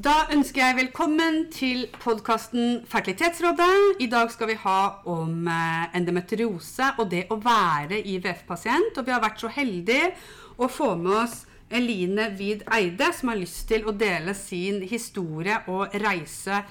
[0.00, 3.98] Da ønsker jeg velkommen til podkasten Fertilitetsrådet.
[4.00, 4.76] I dag skal vi ha
[5.12, 8.96] om eh, endometriose og det å være IVF-pasient.
[8.96, 10.14] Og vi har vært så heldige
[10.56, 11.34] å få med oss
[11.68, 16.62] Eline Wid Eide, som har lyst til å dele sin historie og reise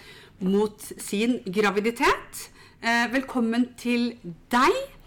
[0.42, 2.48] mot sin graviditet.
[2.82, 4.16] Eh, velkommen til
[4.50, 4.99] deg.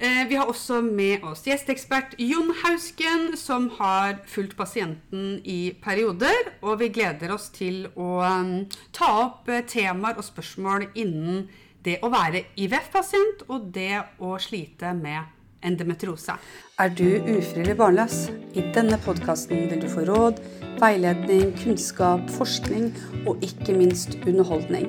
[0.00, 6.54] Eh, Vi har også med oss gjesteekspert Jon Hausken, som har fulgt pasienten i perioder.
[6.62, 8.54] Og vi gleder oss til å um,
[8.96, 11.50] ta opp eh, temaer og spørsmål innen
[11.84, 15.36] det å være IVF-pasient og det å slite med
[15.68, 16.38] endometriose.
[16.80, 18.30] Er du ufrivillig barnløs?
[18.56, 20.40] I denne podkasten vil du få råd,
[20.80, 22.88] veiledning, kunnskap, forskning
[23.26, 24.88] og ikke minst underholdning.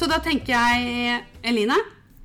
[0.00, 1.76] Så da tenker jeg, Eline,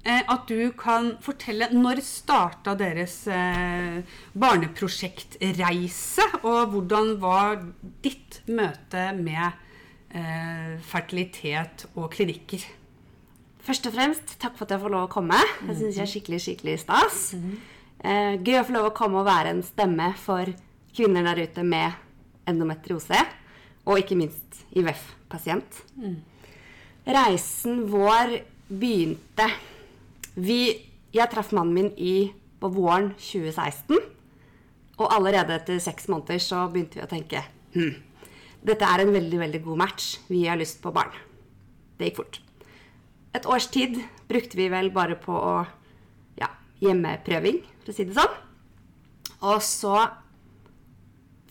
[0.08, 3.98] eh, at du kan fortelle når starta deres eh,
[4.32, 7.58] barneprosjektreise, og hvordan var
[8.06, 9.44] ditt møte med
[10.16, 12.64] eh, fertilitet og klinikker?
[13.68, 15.40] Først og fremst, takk for at jeg får lov å komme.
[15.66, 17.18] Det syns jeg er skikkelig skikkelig stas.
[18.06, 20.48] Gøy å få lov å komme og være en stemme for
[20.96, 21.92] kvinner der ute med
[22.48, 23.20] endometriose,
[23.84, 25.82] og ikke minst IVF-pasient.
[27.06, 29.46] Reisen vår begynte
[30.36, 30.82] vi,
[31.14, 34.00] Jeg traff mannen min i, på våren 2016.
[34.98, 37.44] Og allerede etter seks måneder så begynte vi å tenke
[37.76, 37.94] hm,
[38.66, 40.16] dette er en veldig veldig god match.
[40.32, 41.14] Vi har lyst på barn.
[42.00, 42.42] Det gikk fort.
[43.36, 45.56] Et års tid brukte vi vel bare på å
[46.40, 46.50] ja,
[46.82, 48.38] hjemmeprøving, for å si det sånn.
[49.46, 50.00] Og så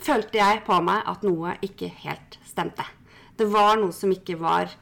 [0.03, 2.87] følte jeg på meg at noe ikke helt stemte.
[3.39, 4.73] Det var noe som ikke var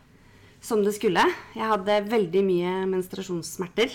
[0.63, 1.25] som det skulle.
[1.57, 3.91] Jeg hadde veldig mye menstruasjonssmerter.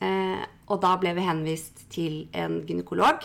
[0.00, 3.16] Eh, og da ble vi henvist til en gynekolog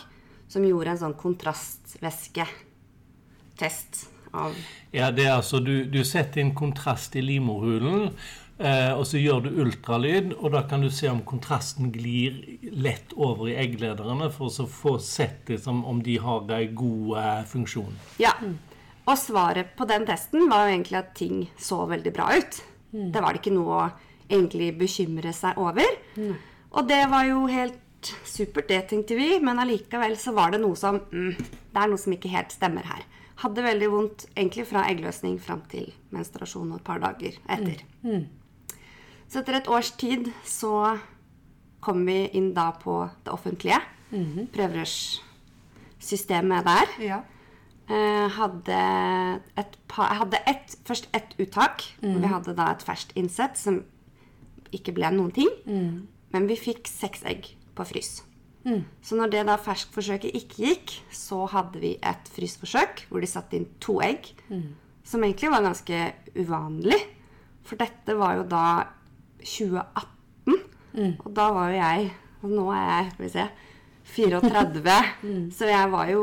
[0.51, 4.51] som gjorde en sånn kontrastvæsketest av
[4.91, 8.09] Ja, det er altså, du, du setter inn kontrast i livmorhulen,
[8.59, 12.31] eh, og så gjør du ultralyd, og da kan du se om kontrasten glir
[12.75, 17.43] lett over i egglederne, for å få sett liksom, om de har en god eh,
[17.55, 17.95] funksjon.
[18.21, 18.33] Ja.
[19.05, 22.61] Og svaret på den testen var jo egentlig at ting så veldig bra ut.
[23.13, 23.89] Det var det ikke noe å
[24.29, 25.85] egentlig bekymre seg over.
[26.71, 27.81] Og det var jo helt
[28.25, 31.35] supert, det tenkte vi, men allikevel så var det noe som mm,
[31.73, 33.03] Det er noe som ikke helt stemmer her.
[33.41, 37.77] Hadde veldig vondt egentlig fra eggløsning fram til menstruasjon og et par dager etter.
[39.27, 40.97] Så etter et års tid så
[41.83, 43.79] kom vi inn da på det offentlige.
[44.55, 46.87] Prøverørssystemet der.
[47.03, 47.19] Ja.
[47.85, 48.77] Eh, hadde
[49.61, 51.83] et par, jeg hadde et, først ett uttak.
[52.01, 52.21] Mm.
[52.23, 53.83] Vi hadde da et ferskt innsett som
[54.73, 55.51] ikke ble noen ting.
[56.33, 58.23] Men vi fikk seks egg på frys.
[59.05, 63.59] Så når det da ferskforsøket ikke gikk, så hadde vi et frysforsøk hvor de satte
[63.59, 64.31] inn to egg.
[65.05, 65.99] Som egentlig var ganske
[66.33, 66.97] uvanlig.
[67.65, 68.65] For dette var jo da
[69.45, 70.57] 2018.
[71.21, 72.11] Og da var jo jeg
[72.45, 73.45] Og nå er jeg skal vi se,
[74.05, 74.95] 34.
[75.57, 76.21] Så jeg var jo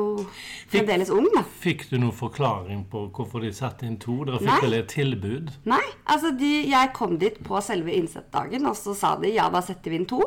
[0.70, 1.43] fremdeles ung, da.
[1.62, 4.20] Fikk du noen forklaring på hvorfor de satte inn to?
[4.28, 5.50] Dere fikk vel et tilbud?
[5.69, 9.60] Nei, altså de, jeg kom dit på selve innsettdagen, og så sa de ja, da
[9.66, 10.21] setter vi inn to.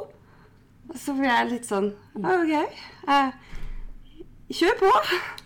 [0.94, 1.88] Så ble jeg litt sånn
[2.20, 2.52] OK.
[3.10, 3.32] Eh,
[4.54, 4.92] kjør på,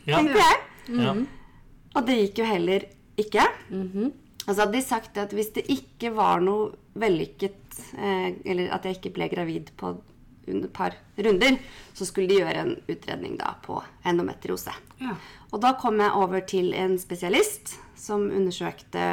[0.09, 0.17] Ja.
[0.17, 0.57] tenkte jeg.
[0.99, 1.13] Ja.
[1.95, 2.83] Og det gikk jo heller
[3.19, 3.45] ikke.
[4.49, 8.83] Og så hadde de sagt at hvis det ikke var noe vellykket, eh, eller at
[8.89, 9.93] jeg ikke ble gravid på
[10.47, 11.57] et par runder,
[11.93, 14.73] så skulle de gjøre en utredning da på endometriose.
[15.01, 15.15] Ja.
[15.51, 19.03] Og da kom jeg over til en spesialist som undersøkte,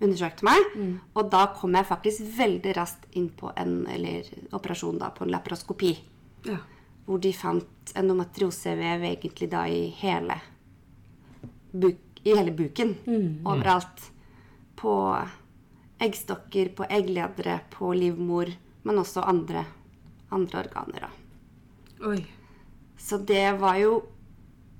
[0.00, 0.68] undersøkte meg.
[1.14, 5.34] Og da kom jeg faktisk veldig raskt inn på en eller, operasjon da, på en
[5.34, 5.94] laparoskopi.
[6.46, 6.60] Ja.
[7.06, 10.38] Hvor de fant endometriosevev egentlig da i hele,
[11.72, 12.94] buk, i hele buken.
[13.44, 14.10] Overalt.
[14.80, 14.94] På
[16.00, 18.48] eggstokker, på eggledere, på livmor,
[18.88, 19.66] men også andre,
[20.30, 21.06] andre organer.
[21.06, 22.08] da.
[22.10, 22.24] Oi.
[23.00, 24.00] Så det var jo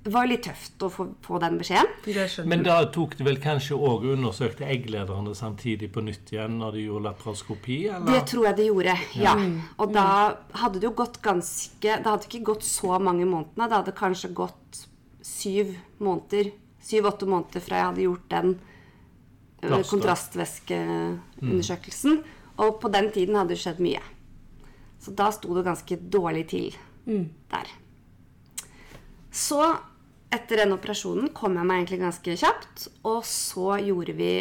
[0.00, 2.46] det var litt tøft å få, få den beskjeden.
[2.48, 6.84] Men da tok de vel kanskje òg undersøkte egglederne samtidig på nytt igjen når de
[6.86, 7.76] gjorde laparoskopi?
[8.06, 9.34] Det tror jeg de gjorde, ja.
[9.76, 10.06] Og da
[10.62, 13.68] hadde det jo gått ganske Det hadde ikke gått så mange månedene.
[13.68, 14.82] Det hadde kanskje gått
[15.20, 16.48] syv måneder
[16.84, 18.54] syv-åtte måneder fra jeg hadde gjort den
[19.90, 22.12] kontrastvæskeundersøkelsen.
[22.20, 22.24] Mm.
[22.64, 24.02] Og på den tiden hadde det skjedd mye.
[25.00, 26.74] Så da sto det ganske dårlig til
[27.50, 27.70] der.
[29.32, 29.60] Så
[30.30, 32.88] etter den operasjonen kom jeg meg egentlig ganske kjapt.
[33.08, 34.32] Og så gjorde vi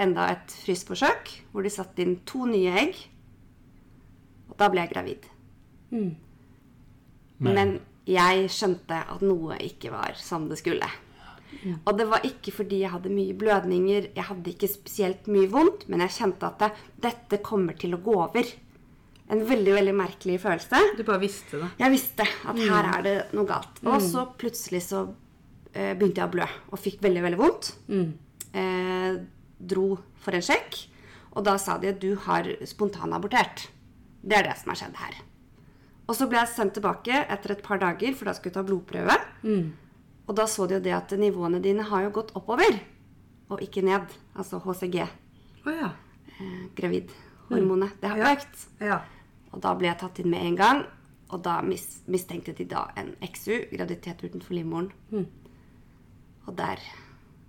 [0.00, 2.94] enda et frysforsøk hvor de satte inn to nye egg.
[4.50, 5.26] Og da ble jeg gravid.
[7.44, 10.88] Men jeg skjønte at noe ikke var som det skulle.
[11.86, 15.86] Og det var ikke fordi jeg hadde mye blødninger, jeg hadde ikke spesielt mye vondt,
[15.88, 16.70] men jeg kjente at det,
[17.04, 18.48] dette kommer til å gå over.
[19.32, 20.80] En veldig, veldig merkelig følelse.
[20.98, 21.68] Du bare visste det.
[21.80, 23.78] Jeg visste at her er det noe galt.
[23.88, 25.04] Og så plutselig så
[25.72, 27.70] eh, begynte jeg å blø og fikk veldig, veldig vondt.
[28.54, 29.14] Eh,
[29.64, 29.86] dro
[30.20, 30.76] for en sjekk,
[31.34, 33.68] og da sa de at du har spontanabortert.
[34.22, 35.16] Det er det som har skjedd her.
[36.04, 38.66] Og så ble jeg sendt tilbake etter et par dager, for da skulle jeg ta
[38.68, 39.16] blodprøve.
[40.28, 42.76] Og da så de jo det at nivåene dine har jo gått oppover,
[43.52, 44.12] og ikke ned.
[44.36, 45.00] Altså HCG,
[45.64, 45.90] Oh, ja.
[46.36, 46.66] eh,
[47.48, 47.96] gravidhormonet.
[48.00, 48.66] Det har økt.
[48.80, 49.00] Ja.
[49.52, 50.84] Og da ble jeg tatt inn med en gang.
[51.30, 54.90] Og da mis mistenkte de da en XU, graviditet utenfor livmoren.
[56.46, 56.78] Og der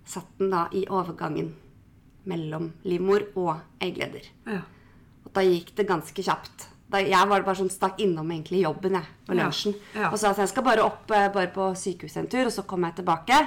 [0.06, 1.54] satt den da i overgangen
[2.26, 4.24] mellom livmor og eggleder.
[4.46, 4.62] ja.
[5.26, 6.68] Og da gikk det ganske kjapt.
[6.88, 9.74] Da, jeg var bare sånn stakk innom egentlig jobben jeg, på Ja, lunsjen.
[9.92, 10.10] ja.
[10.12, 12.62] Og sa at jeg skal bare opp eh, bare på sykehuset en tur, og så
[12.62, 13.40] kommer jeg tilbake.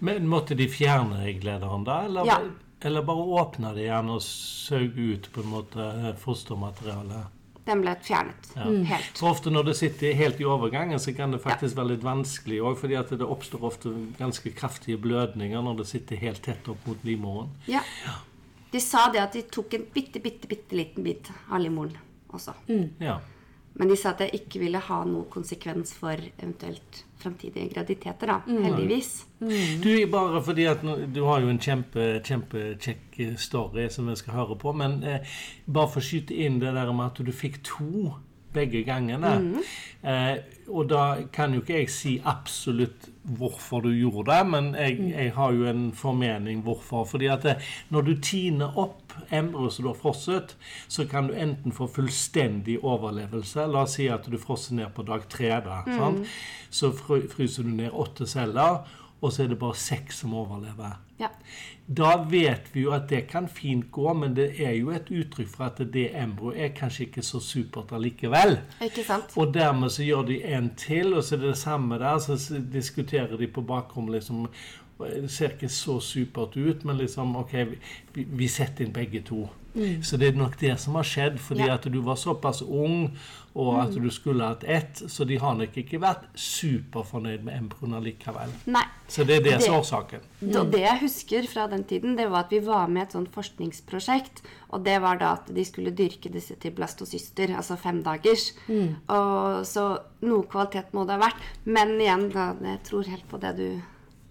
[0.00, 2.38] Men måtte de fjerne egglederen da, eller, Ja.
[2.80, 5.88] Eller bare åpne det igjen og saug ut på en måte
[6.22, 7.34] fostermaterialet?
[7.68, 8.46] Den ble fjernet
[8.88, 9.18] helt.
[9.18, 12.62] For ofte når det sitter helt i overgangen, så kan det faktisk være litt vanskelig
[12.64, 16.86] òg, fordi at det oppstår ofte ganske kraftige blødninger når det sitter helt tett opp
[16.88, 17.50] mot livmoren.
[17.68, 17.82] Ja.
[18.72, 21.98] De sa det at de tok en bitte, bitte, bitte liten bit av livmoren
[22.32, 22.56] også.
[23.04, 23.18] Ja.
[23.78, 28.38] Men de sa at det ikke ville ha noen konsekvens for eventuelt fremtidige graviditeter, da.
[28.46, 29.26] Heldigvis.
[29.82, 30.82] Du, bare fordi at
[31.14, 35.36] du har jo en kjempe, kjempekjekk story som vi skal høre på, men eh,
[35.66, 38.14] bare for å skyte inn det der med at du fikk to
[38.58, 39.34] begge gangene.
[40.02, 40.36] Eh,
[40.68, 43.08] og da kan jo ikke jeg si absolutt
[43.38, 47.06] hvorfor du gjorde det, men jeg, jeg har jo en formening hvorfor.
[47.08, 47.56] Fordi at det,
[47.94, 50.54] når du tiner opp embryo som du har frosset,
[50.88, 53.66] så kan du enten få fullstendig overlevelse.
[53.66, 55.50] La oss si at du frosser ned på dag tre.
[55.64, 56.28] Da, sant?
[56.70, 58.84] Så fryser du ned åtte celler,
[59.20, 60.98] og så er det bare seks som overlever.
[61.18, 61.28] Ja.
[61.86, 65.48] Da vet vi jo at det kan fint gå, men det er jo et uttrykk
[65.50, 68.58] for at det embryoet er kanskje ikke så supert allikevel.
[68.84, 69.34] Ikke sant?
[69.40, 72.20] Og dermed så gjør de en til, og så er det det samme der.
[72.22, 74.46] Så diskuterer de på bakrommet liksom
[74.98, 77.52] Det ser ikke så supert ut, men liksom OK,
[78.14, 79.48] vi, vi setter inn begge to.
[80.02, 81.74] Så det er nok det som har skjedd, fordi Ja.
[81.74, 83.12] at du var såpass ung,
[83.54, 85.02] og at du skulle hatt ett.
[85.06, 88.50] Så de har nok ikke vært superfornøyd med embryoene likevel.
[88.66, 88.82] Nei.
[89.08, 90.20] Så det er det som er Det- årsaken.
[90.40, 93.12] Det, det jeg husker fra den tiden, det var at vi var med i et
[93.12, 94.42] sånt forskningsprosjekt.
[94.70, 98.52] Og det var da at de skulle dyrke disse til blastocyster, altså femdagers.
[99.08, 101.40] Og så noe kvalitet må det ha vært.
[101.64, 103.82] Men igjen, da, jeg tror helt på det du,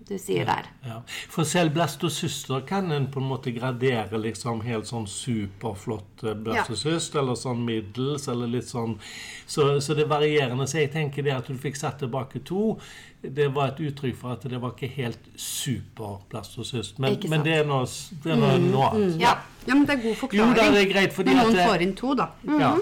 [0.08, 0.68] du sier der.
[0.86, 1.02] Ja.
[1.32, 6.64] For selv blastocyster kan en på en måte gradere liksom helt sånn superflott eh, ja.
[6.68, 8.98] eller sånn middels, eller litt sånn
[9.46, 10.68] Så, så det er varierende.
[10.68, 12.76] Så jeg tenker det at du fikk satt tilbake to,
[13.22, 17.00] det var et uttrykk for at det var ikke helt super blastocyst.
[17.04, 17.88] Men, men det er noe,
[18.24, 19.18] det er noe, noe annet.
[19.24, 19.34] Ja.
[19.66, 20.62] ja, men det er god Jo, forklaring.
[20.64, 22.32] er det greit, fordi at noen det- får inn to, da.
[22.60, 22.76] Ja.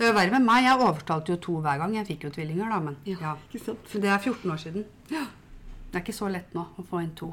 [0.00, 0.64] Det er jo verre med meg.
[0.64, 1.94] Jeg overtalte jo to hver gang.
[1.98, 3.34] Jeg fikk jo tvillinger, da, men ja.
[3.50, 3.82] ikke sant.
[3.84, 4.86] For det er 14 år siden.
[5.12, 5.26] Ja.
[5.90, 7.32] Det er ikke så lett nå å få inn to.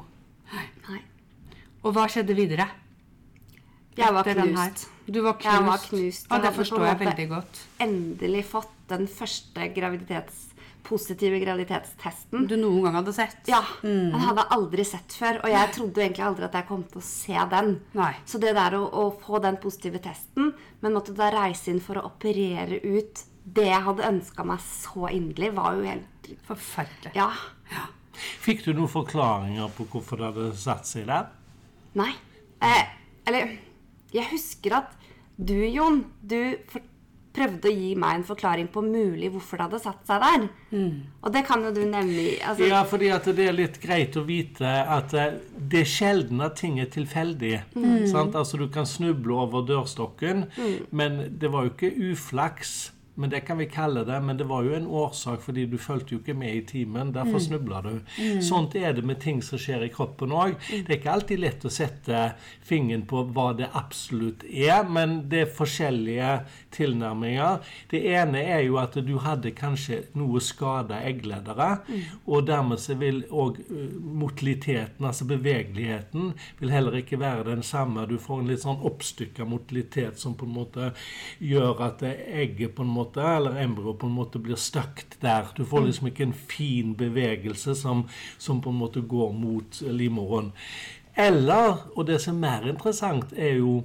[0.88, 1.00] Nei.
[1.86, 2.66] Og hva skjedde videre?
[3.98, 4.86] Jeg var knust.
[5.06, 5.48] Du var knust.
[5.48, 6.28] Jeg var knust.
[6.30, 7.60] Ja, det forstår jeg veldig godt.
[7.82, 10.44] Endelig fått den første graviditets,
[10.86, 12.46] positive graviditetstesten.
[12.48, 13.40] Du noen gang hadde sett.
[13.50, 16.84] Ja, Den hadde jeg aldri sett før, og jeg trodde egentlig aldri at jeg kom
[16.88, 17.74] til å se den.
[17.98, 18.12] Nei.
[18.26, 22.00] Så det der å, å få den positive testen, men måtte da reise inn for
[22.00, 27.14] å operere ut det jeg hadde ønska meg så inderlig, var jo helt Forferdelig.
[27.16, 27.30] Ja.
[28.44, 31.30] Fikk du noen forklaringer på hvorfor det hadde satt seg der?
[31.98, 32.12] Nei.
[32.64, 32.84] Eh,
[33.28, 33.56] eller
[34.12, 34.94] Jeg husker at
[35.38, 36.82] du, Jon, du for,
[37.38, 40.46] prøvde å gi meg en forklaring på mulig hvorfor det hadde satt seg der.
[41.22, 44.24] Og det kan jo du nevne altså, Ja, fordi at det er litt greit å
[44.26, 47.54] vite at eh, det er sjelden at ting er tilfeldig.
[48.10, 48.34] Sant?
[48.34, 50.48] Altså Du kan snuble over dørstokken,
[50.90, 54.20] men det var jo ikke uflaks men det kan vi kalle det.
[54.22, 57.12] Men det var jo en årsak, fordi du fulgte jo ikke med i timen.
[57.14, 57.92] Derfor snubla du.
[58.44, 60.54] Sånt er det med ting som skjer i kroppen òg.
[60.70, 62.22] Det er ikke alltid lett å sette
[62.64, 66.32] fingeren på hva det absolutt er, men det er forskjellige
[66.74, 67.64] tilnærminger.
[67.90, 71.70] Det ene er jo at du hadde kanskje noe skada eggledere,
[72.26, 73.58] og dermed så vil òg
[73.98, 78.06] motiliteten, altså bevegeligheten, vil heller ikke være den samme.
[78.08, 80.92] Du får en litt sånn oppstykka motilitet som på en måte
[81.42, 85.48] gjør at egget på en måte, eller embryoet på en måte blir støkt der.
[85.56, 90.52] Du får liksom ikke en fin bevegelse som, som på en måte går mot livmoren.
[91.18, 93.80] Eller, og det som er mer interessant, er jo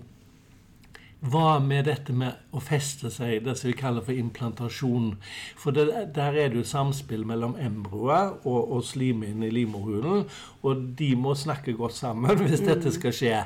[1.23, 5.13] hva med dette med å feste seg, det som vi kaller for implantasjon?
[5.59, 5.85] For det,
[6.17, 10.25] der er det jo samspill mellom embryoet og, og slimhinnen i livmorhulen.
[10.67, 13.37] Og de må snakke godt sammen hvis dette skal skje.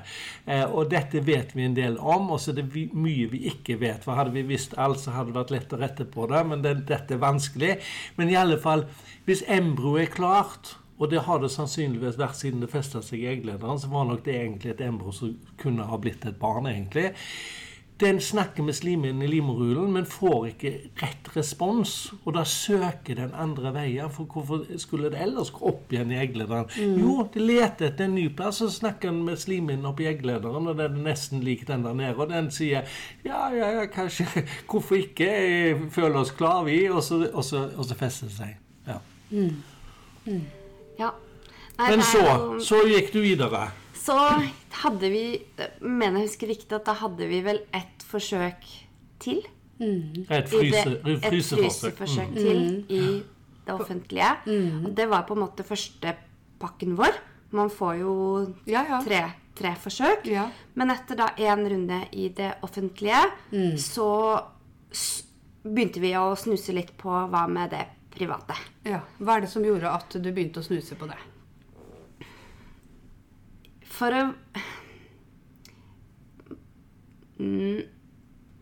[0.49, 3.43] Eh, og dette vet vi en del om, og så er det vi, mye vi
[3.51, 4.01] ikke vet.
[4.05, 6.65] For hadde vi visst alt, så hadde det vært lett å rette på det, men
[6.65, 7.77] det, dette er vanskelig.
[8.17, 8.87] Men i alle fall,
[9.29, 13.29] hvis embryoet er klart og det har det sannsynligvis vært siden det festa seg i
[13.29, 13.77] egglederen.
[13.77, 17.11] Så var nok det egentlig et embryo som kunne ha blitt et barn, egentlig.
[17.99, 21.93] Den snakker med slimhinnen i livmorhulen, men får ikke rett respons.
[22.25, 24.11] Og da søker den andre veier.
[24.13, 26.69] For hvorfor skulle det ellers gå opp igjen i egglederen?
[26.77, 30.77] Jo, det leter etter en ny plass, og snakker den med slimhinnen oppi egglederen, og
[30.77, 32.13] den er nesten lik den der nede.
[32.21, 32.85] Og den sier
[33.25, 34.27] ja, ja, ja, kanskje
[34.69, 35.31] Hvorfor ikke?
[35.31, 36.83] Jeg føler oss klar, vi.
[36.91, 38.53] Og så, og så, og så fester det seg.
[38.87, 39.01] Ja.
[40.99, 41.11] Ja.
[41.77, 42.23] Nei, Men så,
[42.61, 43.67] så gikk du videre.
[44.07, 44.15] Så
[44.83, 45.23] hadde vi
[45.83, 48.63] Mener jeg husker riktig at da hadde vi vel ett forsøk
[49.19, 49.41] til.
[49.79, 51.97] Et i det- fryse, et fryseforsøk.
[51.97, 52.35] fryseforsøk Mm.
[52.35, 53.23] til i
[53.67, 54.29] det offentlige.
[54.85, 56.15] Og det var på en måte første
[56.59, 57.13] pakken vår.
[57.51, 58.13] Man får jo
[58.67, 59.01] Ja, ja.
[59.03, 60.25] tre, tre forsøk.
[60.25, 60.47] Ja.
[60.75, 63.21] Men etter da én runde i det offentlige,
[63.77, 64.41] så
[65.63, 67.85] begynte vi å snuse litt på hva med det
[68.15, 68.55] private.
[68.85, 69.01] Ja.
[69.19, 71.17] Hva er det som gjorde at du begynte å snuse på det?
[73.97, 74.23] For å
[77.39, 77.81] mm,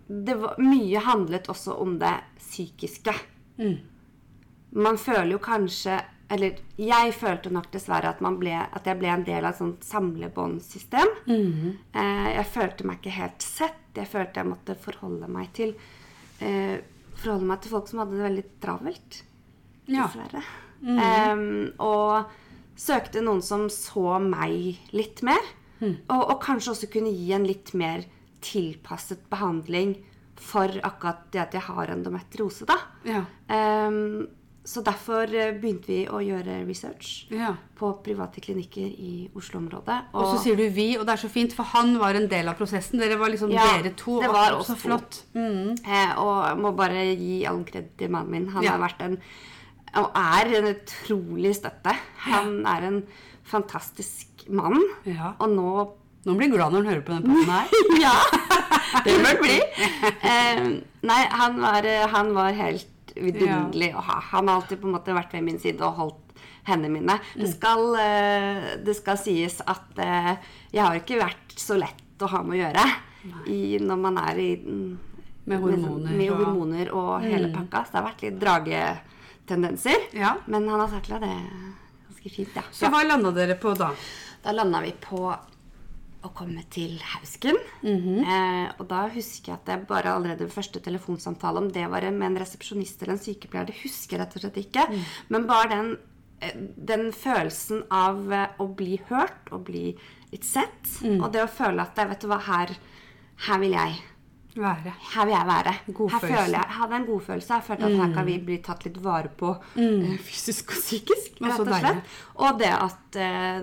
[0.08, 3.14] det var, Mye handlet også om det psykiske.
[4.76, 9.12] Man føler jo kanskje Eller jeg følte nok dessverre at, man ble, at jeg ble
[9.14, 11.12] en del av et sånt samlebåndsystem.
[11.94, 13.84] eh, jeg følte meg ikke helt sett.
[13.96, 15.76] Jeg følte jeg måtte forholde meg til
[16.42, 16.82] eh,
[17.16, 19.20] Forholde meg til folk som hadde det veldig travelt.
[19.88, 20.08] Ja.
[20.10, 20.42] Dessverre.
[20.82, 21.46] Eh,
[21.86, 22.34] og
[22.76, 25.42] søkte noen som så meg litt mer.
[25.86, 28.06] Og, og kanskje også kunne gi en litt mer
[28.46, 29.96] tilpasset behandling
[30.36, 32.66] for akkurat det at jeg har endometriose.
[32.68, 32.78] da.
[33.08, 33.22] Ja.
[33.52, 34.26] Um,
[34.66, 37.52] så derfor eh, begynte vi å gjøre research ja.
[37.78, 39.98] på private klinikker i Oslo-området.
[40.18, 42.50] Og så sier du 'vi', og det er så fint, for han var en del
[42.50, 42.98] av prosessen.
[43.00, 44.20] Dere var liksom Ja, dere to.
[44.22, 45.22] det var også flott.
[45.36, 45.78] Mm.
[45.86, 48.48] Eh, og jeg må bare gi all kred til mannen min.
[48.50, 48.72] Han Ja.
[48.72, 49.20] har vært en
[50.02, 51.94] og er en utrolig støtte.
[52.28, 53.00] Han er en
[53.46, 54.82] fantastisk mann.
[55.08, 55.36] Ja.
[55.40, 55.70] Og nå
[56.26, 57.68] Nå blir han glad når han hører på den poden her.
[58.02, 58.14] Ja!
[59.06, 59.58] Det bør det bli.
[60.32, 60.62] Eh,
[61.06, 61.86] nei, han var,
[62.16, 64.16] han var helt vidunderlig å ha.
[64.32, 67.20] Han har alltid på en måte vært ved min side og holdt hendene mine.
[67.38, 70.32] Det, skal, eh, det skal sies at eh,
[70.74, 72.86] jeg har ikke vært så lett å ha med å gjøre
[73.54, 74.90] i, når man er i mm,
[75.52, 77.84] Med hormoner Med, og- hormoner og hele pakka.
[77.86, 78.42] Så det har vært litt
[79.46, 79.96] dragetendenser.
[80.12, 80.38] Ja.
[80.46, 81.36] Men han har takla det
[82.08, 82.64] ganske fint, ja.
[82.72, 83.92] Så hva landa dere på da?
[84.44, 85.36] Da landa vi på
[86.26, 87.58] å komme til Hausken.
[88.26, 92.02] eh, og da husker jeg at jeg bare allerede ved første telefonsamtale, om det var
[92.12, 94.88] med en resepsjonist eller en sykepleier, det husker jeg rett og slett ikke.
[95.30, 95.98] Men bare den,
[96.42, 99.96] eh, den følelsen av eh, å bli hørt og bli
[100.32, 102.74] litt sett, og det å føle at vet du hva, her,
[103.46, 104.02] her vil jeg
[104.56, 104.92] Være.
[105.14, 105.72] her vil jeg være.
[105.86, 107.54] Her føler jeg, hadde en godfølelse.
[107.54, 110.18] Jeg følte at her kan vi bli tatt litt vare på mm.
[110.24, 111.42] fysisk og psykisk.
[111.42, 111.50] Mm.
[111.50, 112.14] Rett og slett.
[112.46, 113.58] Og det at uh,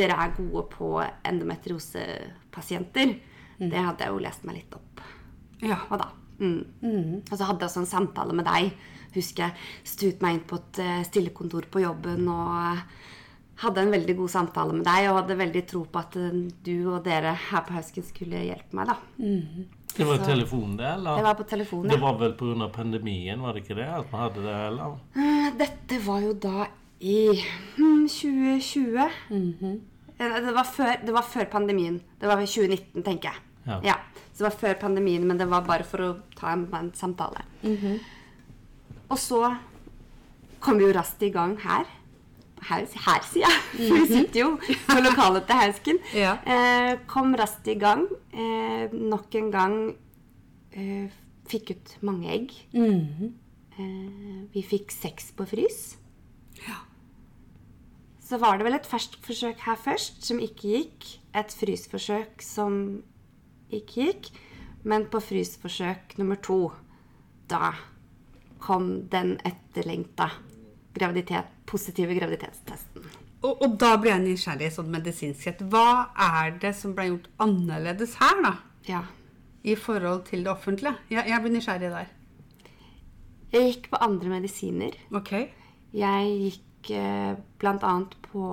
[0.00, 0.90] dere er gode på
[1.24, 3.16] endometriosepasienter,
[3.54, 3.68] Mm.
[3.70, 5.00] det hadde jeg jo lest meg litt opp
[5.62, 5.76] Ja.
[5.90, 6.08] Og, da.
[6.40, 7.22] Mm.
[7.22, 8.72] Og så hadde jeg også en samtale med deg.
[9.14, 9.54] Husker jeg
[9.86, 12.82] stuet meg inn på et eh, stillekontor på jobben og eh,
[13.62, 16.34] hadde en veldig god samtale med deg og hadde veldig tro på at eh,
[16.66, 18.90] du og dere her på Hausken skulle hjelpe meg.
[18.90, 18.98] da.
[19.96, 20.86] Det var telefonen, telefon, det?
[20.86, 21.16] eller?
[21.16, 21.88] Det var på telefonen.
[21.90, 22.02] Det ja.
[22.02, 22.68] var vel pga.
[22.68, 23.86] pandemien, var det ikke det?
[23.86, 24.96] At man hadde det, eller?
[25.14, 26.66] Eh, Dette var jo da
[27.00, 27.18] i
[27.76, 29.08] hmm, 2020.
[29.30, 29.80] Mm -hmm.
[30.18, 32.00] det, var før, det var før pandemien.
[32.20, 33.80] Det var i 2019, tenker jeg.
[33.84, 33.94] Ja.
[34.32, 37.44] Så det var før pandemien, men det var bare for å ta en, en samtale.
[37.62, 37.98] Mhm.
[39.08, 39.56] Og så
[40.60, 41.84] kom vi jo raskt i gang her.
[42.68, 43.62] Her, her sier jeg.
[43.88, 44.48] For vi sitter jo
[44.88, 45.98] på lokalet til Hausken.
[46.00, 46.16] Mhm.
[46.24, 46.36] Ja.
[46.46, 48.06] Eh, kom raskt i gang.
[48.32, 49.76] Eh, nok en gang
[50.72, 51.10] eh,
[51.50, 52.54] fikk ut mange egg.
[52.72, 53.34] Mhm.
[53.74, 55.82] Eh, vi fikk seks på frys.
[58.24, 61.08] Så var det vel et ferskforsøk her først som ikke gikk.
[61.36, 63.02] Et frysforsøk som
[63.68, 64.30] ikke gikk.
[64.88, 66.70] Men på frysforsøk nummer to,
[67.52, 67.74] da
[68.64, 70.30] kom den etterlengta
[70.94, 73.06] graviditet, positive graviditetstesten.
[73.44, 75.62] Og, og da ble jeg nysgjerrig sånn medisinsk sett.
[75.68, 78.54] Hva er det som ble gjort annerledes her, da?
[78.88, 79.02] Ja.
[79.64, 80.94] I forhold til det offentlige?
[81.12, 82.12] Jeg, jeg blir nysgjerrig der.
[83.54, 84.96] Jeg gikk på andre medisiner.
[85.14, 85.32] Ok.
[85.94, 87.92] Jeg gikk eh, bl.a.
[88.24, 88.46] på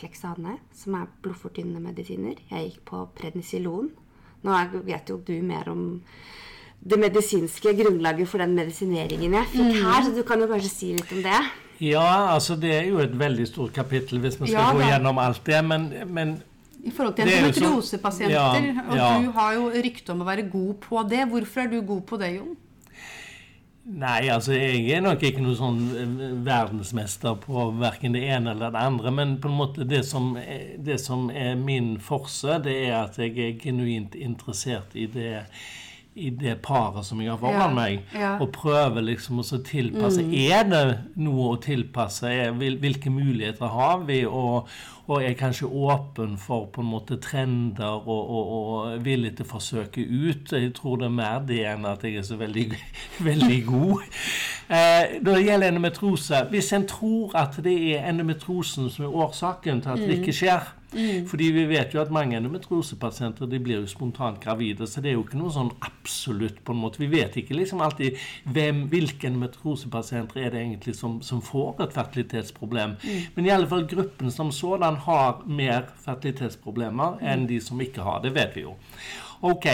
[0.00, 2.38] Klexane, som er blodfortynnende medisiner.
[2.52, 3.90] Jeg gikk på prednisilon.
[4.44, 5.82] Nå vet jo du mer om
[6.80, 10.92] det medisinske grunnlaget for den medisineringen jeg fikk her, så du kan jo kanskje si
[10.96, 11.40] litt om det.
[11.80, 15.18] Ja, altså det er jo et veldig stort kapittel hvis vi skal Ja, gå gjennom
[15.20, 16.34] alt det, men, men
[16.84, 18.34] I forhold til endometriosepasienter,
[18.72, 19.10] Ja, og ja.
[19.20, 21.22] du har jo rykte om å være god på det.
[21.28, 22.56] Hvorfor er du god på det, Jon?
[23.90, 28.70] Nei, altså jeg er nok ikke noen sånn eh, verdensmester på verken det ene eller
[28.74, 32.76] det andre, men på en måte det som, er- det som er min forse, det
[32.86, 35.32] er at jeg er genuint interessert i det
[36.14, 38.32] i det paret som jeg har foran Ja, meg, ja.
[38.42, 39.62] og prøver liksom å tilpasse.
[39.70, 40.24] tilpasse.
[40.50, 42.32] Er det noe å tilpasse?
[42.58, 44.24] Hvilke muligheter har vi?
[44.26, 44.66] Og,
[45.06, 49.52] og er kanskje åpen for på en måte trender og, og, og villig til å
[49.52, 50.50] forsøke ut.
[50.52, 52.66] Jeg tror det er mer det enn at jeg er så veldig,
[53.30, 54.02] veldig god.
[54.70, 59.80] Eh, når det gjelder endometrose, hvis en tror at det er endometrosen som er årsaken
[59.86, 63.90] til at det ikke skjer Fordi vi vet jo at mange endometriosepasienter de blir jo
[63.90, 67.02] spontant gravide, så det er jo ikke noe sånn absolutt på en måte.
[67.02, 68.18] Vi vet ikke liksom alltid
[68.50, 72.98] hvem, hvilke metrosepasienter er det egentlig som, som får et fertilitetsproblem.
[73.36, 78.22] Men i alle fall gruppen som sådan har mer fertilitetsproblemer enn de som ikke har.
[78.24, 78.76] Det vet vi jo.
[79.40, 79.66] Ok,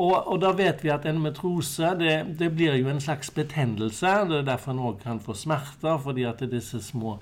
[0.00, 4.12] og, og da vet vi at endometrose det, det blir jo en slags betennelse.
[4.30, 7.18] Det er derfor en òg kan få smerter, fordi at disse små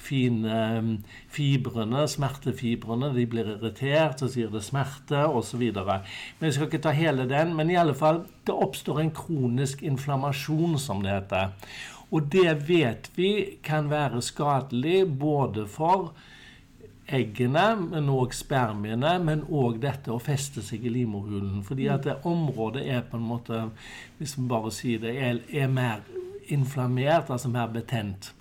[0.00, 0.90] fine um,
[1.32, 5.64] fibrene, smertefibrene, de blir irritert, så sier det smerte, osv.
[5.72, 7.54] Men jeg skal ikke ta hele den.
[7.56, 11.54] Men i alle fall, det oppstår en kronisk inflammasjon, som det heter.
[12.10, 13.32] Og det vet vi
[13.64, 16.10] kan være skadelig både for
[17.16, 21.62] eggene, men òg spermiene, men òg dette å feste seg i livmorhulen.
[21.66, 23.62] Fordi at det området er på en måte,
[24.18, 26.04] hvis vi bare sier det, er, er mer
[26.50, 28.32] inflammert, altså mer betent.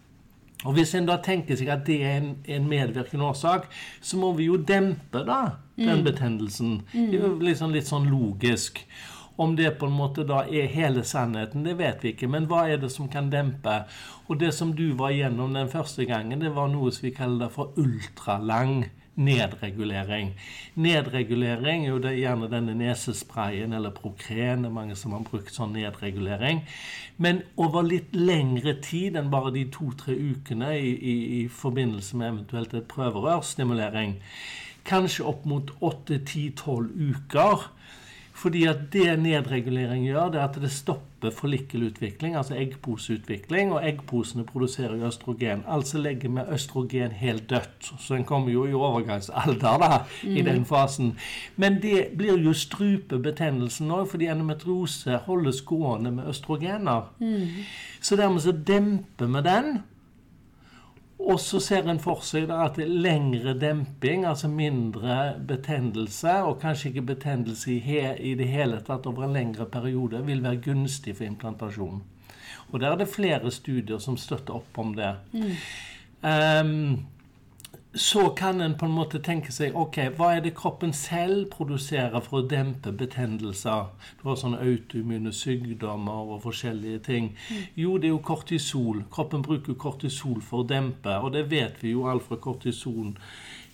[0.68, 3.70] Og Hvis en da tenker seg at det er en, en medvirkende årsak,
[4.04, 6.82] så må vi jo dempe da, den betennelsen.
[6.92, 8.82] Det er jo liksom litt sånn logisk.
[9.40, 12.28] Om det på en måte da er hele sannheten, det vet vi ikke.
[12.28, 13.82] Men hva er det som kan dempe?
[14.28, 17.52] Og det som du var igjennom den første gangen, det var noe som vi kaller
[17.54, 20.34] for ultralang nedregulering.
[20.74, 24.64] Nedregulering er jo det, gjerne denne nesesprayen eller Procren.
[24.64, 26.64] Det er mange som har brukt sånn nedregulering.
[27.18, 32.32] Men over litt lengre tid enn bare de to-tre ukene i, i, i forbindelse med
[32.34, 34.16] eventuelt et prøverørsstimulering,
[34.88, 37.68] kanskje opp mot 8-10-12 uker,
[38.40, 44.46] fordi at det nedregulering gjør, det er at det stopper forlikkelutvikling, altså eggposeutvikling, og eggposene
[44.48, 45.66] produserer jo østrogen.
[45.68, 47.92] Altså legger vi østrogen helt dødt.
[48.00, 51.18] Så den kommer jo i overgangsalder da, i den fasen.
[51.60, 57.12] Men det blir jo strupebetennelsen nå, fordi endometriose holdes gående med østrogener.
[58.02, 59.82] Så dermed så demper vi den.
[61.30, 67.06] Og så ser en for seg at lengre demping, altså mindre betennelse, og kanskje ikke
[67.12, 68.00] betennelse i, he,
[68.32, 72.02] i det hele tatt over en lengre periode, vil være gunstig for implantasjon.
[72.72, 75.12] Og der er det flere studier som støtter opp om det.
[76.26, 77.06] Ehm,
[77.94, 82.22] så kan en på en måte tenke seg ok, hva er det kroppen selv produserer
[82.22, 83.88] for å dempe betennelser?
[84.20, 87.32] Du har sånne autoimmune sykdommer og forskjellige ting.
[87.74, 89.02] Jo, det er jo kortisol.
[89.10, 93.16] Kroppen bruker kortisol for å dempe, og det vet vi jo alt fra kortison.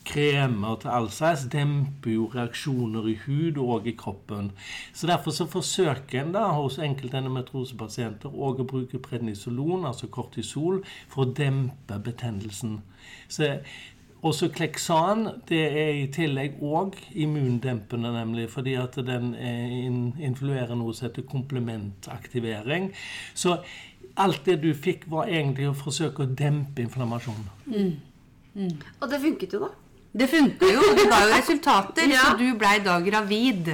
[0.06, 4.52] Kremer til slags demper jo reaksjoner i hud og i kroppen.
[4.94, 10.84] Så Derfor så forsøker en da hos enkelte endometrosepasienter òg å bruke prednisolon, altså kortisol,
[11.10, 12.84] for å dempe betennelsen.
[13.28, 13.58] Så
[14.26, 19.76] også Kleksan det er i tillegg òg immundempende, nemlig fordi at den eh,
[20.26, 22.90] influerer noe som heter komplementaktivering.
[23.38, 23.58] Så
[24.18, 27.96] alt det du fikk, var egentlig å forsøke å dempe inflammasjonen.
[29.02, 29.72] Og det funket jo, da.
[30.16, 32.22] Det funket jo, det ga jo resultater, Ja.
[32.32, 33.74] så du blei da gravid.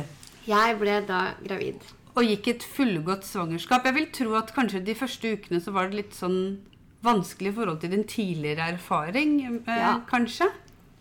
[0.50, 1.84] Jeg ble da gravid.
[2.18, 3.86] Og gikk et fullgodt svangerskap.
[3.88, 6.40] Jeg vil tro at kanskje de første ukene så var det litt sånn
[7.04, 10.00] vanskelig i forhold til din tidligere erfaring, eh, Ja.
[10.08, 10.50] kanskje?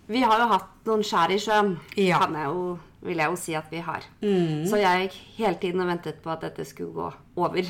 [0.09, 2.19] Vi har jo hatt noen skjær i sjøen, Ja.
[2.19, 4.03] kan jeg jo vil jeg jo si at vi har.
[4.21, 7.63] Så jeg gikk hele tiden og ventet på at dette skulle gå over.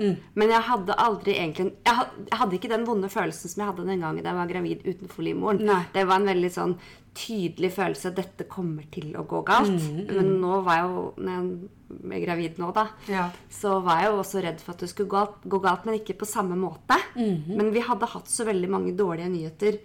[0.00, 3.68] Men jeg hadde aldri egentlig jeg hadde, jeg hadde ikke den vonde følelsen som jeg
[3.72, 5.60] hadde den gangen jeg var gravid utenfor livmoren.
[5.68, 5.82] Nei.
[5.92, 6.74] Det var en veldig sånn
[7.20, 8.06] tydelig følelse.
[8.12, 9.68] at Dette kommer til å gå galt.
[10.08, 13.24] Men nå var jeg jo når jeg er gravid nå, da, Ja.
[13.50, 15.98] så var jeg jo også redd for at det skulle gå galt, gå galt men
[15.98, 16.96] ikke på samme måte.
[17.16, 19.80] Men vi hadde hatt så veldig mange dårlige nyheter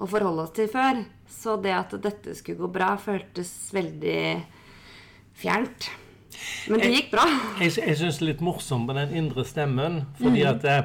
[0.00, 1.04] å forholde oss til før.
[1.28, 4.42] Så det at dette skulle gå bra, føltes veldig
[5.34, 5.90] fjernt.
[6.70, 7.26] Men det gikk bra.
[7.60, 10.02] Jeg, jeg syns det er litt morsomt med den indre stemmen.
[10.20, 10.82] Fordi at eh,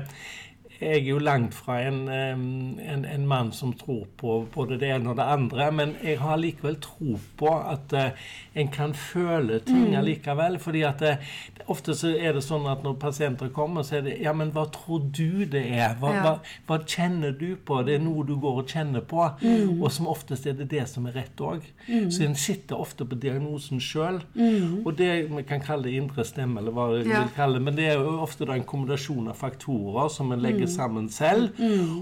[0.81, 5.09] jeg er jo langt fra en, en, en mann som tror på både det ene
[5.09, 5.71] og det andre.
[5.71, 8.11] Men jeg har likevel tro på at eh,
[8.55, 10.59] en kan føle ting allikevel.
[10.59, 11.17] fordi at eh,
[11.67, 14.67] ofte så er det sånn at når pasienter kommer, så er det Ja, men hva
[14.71, 15.95] tror du det er?
[15.99, 16.21] Hva, Ja.
[16.23, 16.33] hva,
[16.67, 17.81] hva kjenner du på?
[17.85, 19.25] Det er noe du går og kjenner på.
[19.81, 21.61] Og som oftest er det det som er rett òg.
[21.87, 24.21] Så en sitter ofte på diagnosen sjøl.
[24.85, 27.23] Og det vi kan kalle det indre stemme, eller hva vi Ja.
[27.23, 27.63] vil kalle det.
[27.63, 31.57] Men det er jo ofte da en kombinasjon av faktorer som en legger sammen selv.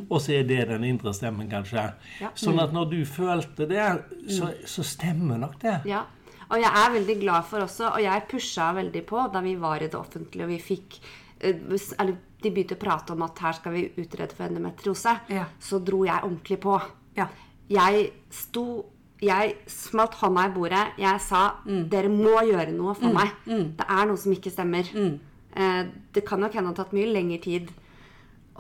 [0.10, 1.88] Og så er det den indre stemmen, kanskje.
[2.22, 2.32] Ja.
[2.40, 3.88] Sånn at når du følte det,
[4.32, 5.80] så, så stemmer nok det.
[5.90, 6.06] Ja.
[6.46, 9.82] Og jeg er veldig glad for også, og jeg pusha veldig på da vi var
[9.82, 10.98] i det offentlige og vi fikk
[11.40, 11.56] eh,
[11.98, 15.16] eller De begynte å prate om at her skal vi utrede for endometriose.
[15.34, 15.48] Ja.
[15.58, 16.76] Så dro jeg ordentlig på.
[17.18, 17.26] Ja.
[17.72, 18.92] Jeg sto
[19.24, 20.84] Jeg smalt hånda i bordet.
[21.02, 23.32] Jeg sa dere må gjøre noe for meg.
[23.48, 24.92] Det er noe som ikke stemmer.
[25.56, 25.82] Eh,
[26.14, 27.72] det kan nok hende det hadde tatt mye lengre tid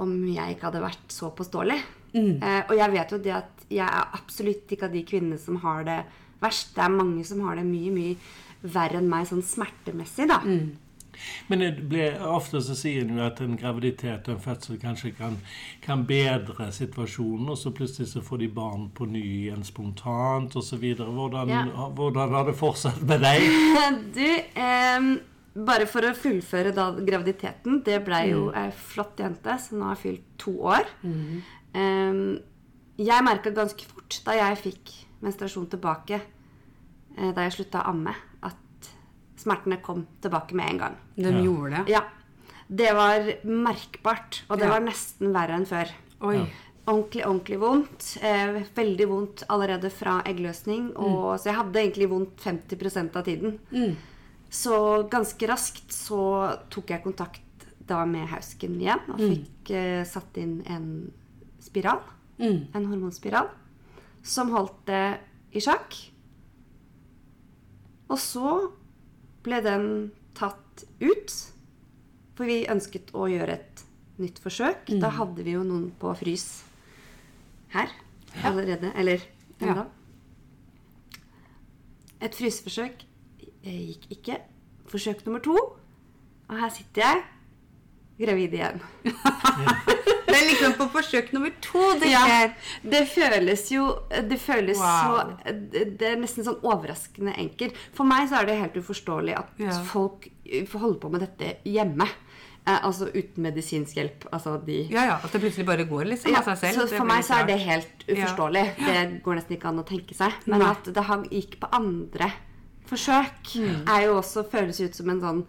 [0.03, 1.79] om jeg ikke hadde vært så påståelig.
[2.15, 5.57] Eh, og jeg vet jo det at jeg er absolutt ikke av de kvinnene som
[5.63, 5.99] har det
[6.41, 6.73] verst.
[6.75, 8.15] Det er mange som har det mye, mye
[8.75, 10.39] verre enn meg sånn smertemessig, da.
[11.47, 15.13] Men det blir, ofte så sier en jo at en graviditet og en fødsel kanskje
[15.15, 15.37] kan,
[15.83, 20.83] kan bedre situasjonen, og så plutselig så får de barn på ny igjen spontant osv.
[20.99, 21.63] Hvordan, Ja.
[21.95, 23.47] hvordan har det fortsatt med deg?
[24.15, 24.27] Du,
[24.59, 25.13] ehm,
[25.55, 29.95] bare for å fullføre da graviditeten Det ble jo ei flott jente som nå har
[29.95, 30.85] fylt to år.
[31.75, 32.39] Ehm,
[32.97, 34.91] jeg merka ganske fort da jeg fikk
[35.25, 36.19] menstruasjon tilbake,
[37.17, 38.13] eh, da jeg slutta å amme,
[38.43, 38.91] at
[39.39, 40.95] smertene kom tilbake med en gang.
[41.15, 41.41] De Ja.
[41.41, 41.89] gjorde det.
[41.89, 42.01] Ja.
[42.69, 44.71] Det var merkbart, og det Ja.
[44.71, 45.89] var nesten verre enn før.
[46.21, 46.47] Oi.
[46.87, 48.17] Ordentlig, ordentlig vondt.
[48.21, 50.95] Eh, veldig vondt allerede fra eggløsning.
[50.95, 53.59] Og, Så jeg hadde egentlig vondt 50% av tiden.
[54.55, 54.75] Så
[55.11, 56.21] ganske raskt så
[56.71, 60.87] tok jeg kontakt da med Hausken igjen og fikk uh, satt inn en
[61.61, 62.01] spiral.
[62.75, 63.49] En hormonspiral.
[64.25, 65.05] Som holdt det
[65.55, 65.97] i sjakk.
[68.09, 68.53] Og så
[69.45, 69.89] ble den
[70.37, 71.35] tatt ut.
[72.35, 73.83] For vi ønsket å gjøre et
[74.19, 74.89] nytt forsøk.
[75.01, 76.63] Da hadde vi jo noen på frys
[77.75, 77.91] her
[78.43, 78.91] allerede.
[78.95, 79.23] Eller
[79.59, 79.85] ennå.
[82.23, 83.05] Et fryseforsøk
[83.65, 84.39] eh, gikk ikke.
[84.91, 85.55] Forsøk nummer to.
[86.49, 87.23] Og her sitter jeg,
[88.21, 88.81] gravid igjen.
[90.25, 92.49] Det er liksom på forsøk nummer to det Ja, skjer.
[92.91, 95.29] det føles jo Det føles Wow.
[95.45, 97.77] så det, det er nesten sånn overraskende enkelt.
[97.95, 99.71] For meg så er det helt uforståelig at Ja.
[99.87, 102.07] folk eh, får holde på med dette hjemme.
[102.67, 104.27] Eh, altså uten medisinsk hjelp.
[104.33, 105.15] Altså de Ja, ja.
[105.23, 106.81] At det plutselig bare går liksom Ja, av seg selv.
[106.89, 108.65] så for meg så er det helt uforståelig.
[108.75, 110.33] Det går nesten ikke an å tenke seg.
[110.47, 110.71] Men Nei.
[110.71, 112.33] at det gikk på andre
[112.89, 113.55] forsøk,
[113.87, 115.43] er jo også føles ut som en sånn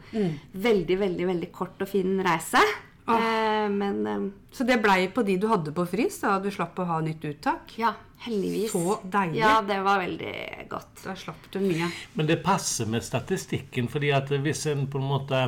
[0.53, 2.63] veldig, veldig veldig kort og fin reise.
[3.07, 6.79] Eh, men eh, Så det blei på de du hadde på frys, da du slapp
[6.83, 7.77] å ha nytt uttak?
[7.79, 7.93] ja,
[8.27, 8.73] heldigvis.
[8.73, 9.39] Så deilig.
[9.39, 10.35] Ja, det var veldig
[10.73, 11.05] godt.
[11.05, 11.91] Da slapp du mye.
[12.19, 15.43] Men det passer med statistikken, fordi at hvis en på en måte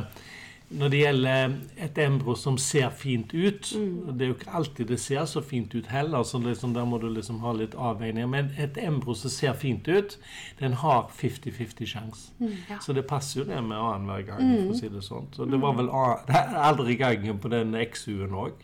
[0.69, 4.99] Når det gjelder et embryo som ser fint ut Det er jo ikke alltid det
[5.01, 8.29] ser så fint ut heller, så liksom, der må du liksom ha litt avveininger.
[8.29, 10.17] Men et embryo som ser fint ut,
[10.59, 12.33] den har 50-50 sjanse.
[12.69, 12.77] ja.
[12.81, 15.31] Så det passer jo det med annenhver gang, for å si det sånn.
[15.33, 15.89] Så det var vel
[16.69, 18.61] aldri gangen på den XU-en òg.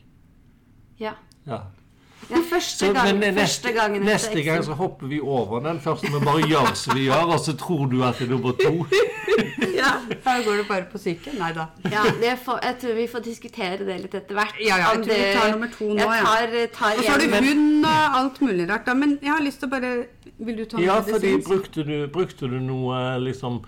[1.02, 1.16] Ja.
[1.46, 1.62] Ja.
[2.30, 5.82] ja første, Så, gang, men første neste, gangen neste gang så hopper vi over den.
[5.82, 8.54] Først vi bare gjør som vi gjør, og så tror du at det er nummer
[8.62, 8.86] to.
[9.86, 9.94] ja.
[10.26, 11.34] Da går du bare på syke?
[11.40, 11.68] Nei da.
[11.92, 14.60] Ja, jeg, får, jeg tror vi får diskutere det litt etter hvert.
[14.60, 16.22] Ja, ja, jeg tror tror vi tar nummer to nå, ja.
[16.26, 18.96] tar, tar Og så har du hund og alt mulig rart, da.
[18.98, 19.92] Men jeg har lyst til å bare
[20.38, 21.12] Vil du ta Ja, medisinsk?
[21.16, 23.62] fordi brukte du, brukte du noe liksom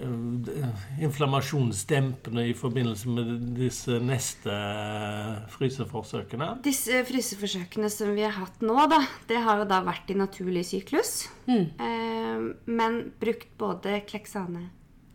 [0.00, 0.66] eh,
[1.04, 6.50] inflammasjonsdempende i forbindelse med disse neste eh, fryseforsøkene?
[6.64, 10.66] Disse fryseforsøkene som vi har hatt nå, da, det har jo da vært i naturlig
[10.72, 11.14] syklus.
[11.48, 14.68] Eh, men brukt både Kleksane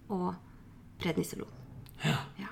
[0.09, 0.33] og
[1.01, 1.51] prednisolon.
[2.05, 2.49] Ja.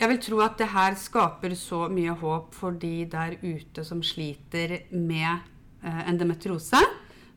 [0.00, 4.02] Jeg vil tro at det her skaper så mye håp for de der ute som
[4.04, 5.38] sliter med
[5.84, 6.80] eh, endometriose.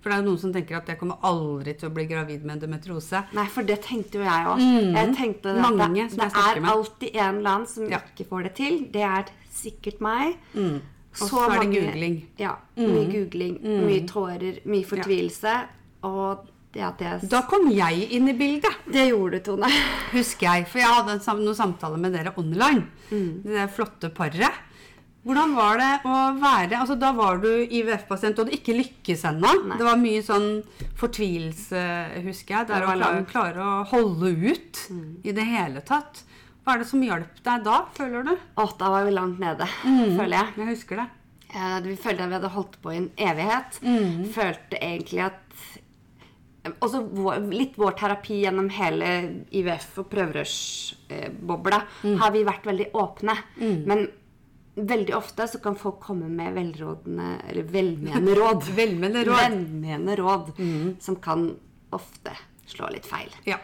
[0.01, 2.43] For det er jo noen som tenker at jeg kommer aldri til å bli gravid
[2.45, 3.23] med endometriose.
[3.37, 4.61] Nei, for det tenkte jo jeg òg.
[4.95, 6.69] Jeg tenkte at Mange det, det er med.
[6.71, 7.99] alltid en eller annen som Ja.
[8.13, 8.77] ikke får det til.
[8.93, 10.37] Det er sikkert meg.
[10.55, 12.17] Og så er det googling.
[12.39, 12.55] Ja.
[12.77, 15.55] Mye googling, mye tårer, mye fortvilelse.
[16.03, 18.77] Og det at jeg Da kom jeg inn i bildet.
[18.85, 19.69] Det gjorde du, Tone.
[20.17, 20.67] husker jeg.
[20.71, 22.87] For jeg hadde sam- noen samtaler med dere online.
[23.09, 24.63] Det flotte paret.
[25.27, 29.49] Hvordan var det å være altså Da var du IVF-pasient, og hadde ikke lykkes ennå.
[29.75, 30.45] Det var mye sånn
[30.95, 31.81] fortvilelse,
[32.23, 32.67] husker jeg.
[32.69, 34.81] Der å klare, klare å holde ut
[35.27, 36.23] i det hele tatt.
[36.63, 38.33] Hva er det som hjalp deg da, føler du?
[38.59, 40.53] Å, da var vi langt nede, føler jeg.
[40.61, 41.07] Jeg husker det.
[41.55, 43.77] Eh, Vi følte at vi hadde holdt på i en evighet.
[44.35, 45.46] Følte egentlig at
[46.83, 47.01] også
[47.51, 49.09] litt vår terapi gjennom hele
[49.55, 51.81] IVF og prøverørsbobla
[52.21, 53.35] har vi vært veldig åpne.
[53.89, 54.07] Men
[54.77, 58.67] veldig ofte så kan folk komme med velrådende eller velmenende råd.
[58.77, 59.41] Velmenende råd.
[59.41, 60.51] Velmenende råd
[61.03, 61.49] som kan
[61.95, 62.35] ofte
[62.67, 63.31] slå litt feil.
[63.47, 63.57] Ja.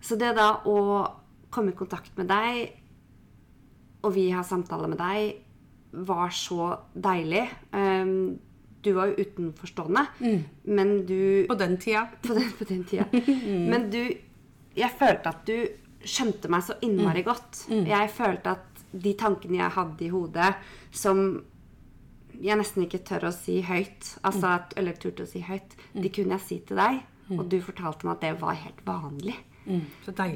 [0.00, 0.78] Så det da å
[1.54, 2.74] komme i kontakt med deg,
[4.04, 5.40] og vi har samtale med deg,
[6.04, 7.44] var så deilig.
[7.72, 8.36] Um,
[8.84, 10.04] du var jo utenforstående,
[10.68, 12.06] men du På den tida.
[12.26, 13.06] på den, på den tida.
[13.72, 14.02] Men du
[14.76, 15.56] Jeg følte at du
[16.04, 17.64] skjønte meg så innmari godt.
[17.70, 20.50] Jeg følte at de tankene jeg hadde i hodet,
[20.94, 21.20] som
[22.42, 26.10] jeg nesten ikke tør å si høyt, altså at, eller turte å si høyt, de
[26.10, 27.00] kunne jeg si til deg.
[27.38, 29.36] Og du fortalte meg at det var helt vanlig.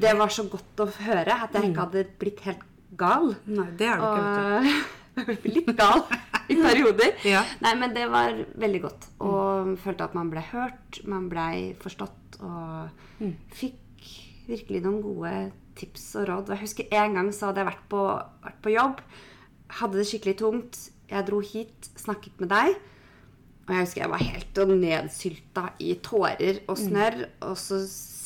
[0.01, 2.63] Det var så godt å høre at jeg ikke hadde blitt helt
[2.97, 3.35] gal.
[3.45, 5.49] Nei, det er du ikke, vet du.
[5.59, 6.05] Litt gal
[6.49, 7.13] i perioder.
[7.27, 7.43] Ja.
[7.61, 9.07] Nei, men det var veldig godt.
[9.21, 13.33] Og følte at man ble hørt, man ble forstått, og Mm.
[13.51, 14.11] fikk
[14.47, 16.47] virkelig noen gode tips og råd.
[16.53, 18.03] Jeg husker en gang så hadde jeg vært på,
[18.45, 19.01] vært på jobb,
[19.79, 20.79] hadde det skikkelig tungt.
[21.09, 22.75] Jeg dro hit, snakket med deg.
[23.67, 27.27] Og jeg husker jeg var helt nedsylta i tårer og snørr.
[27.45, 27.77] Og så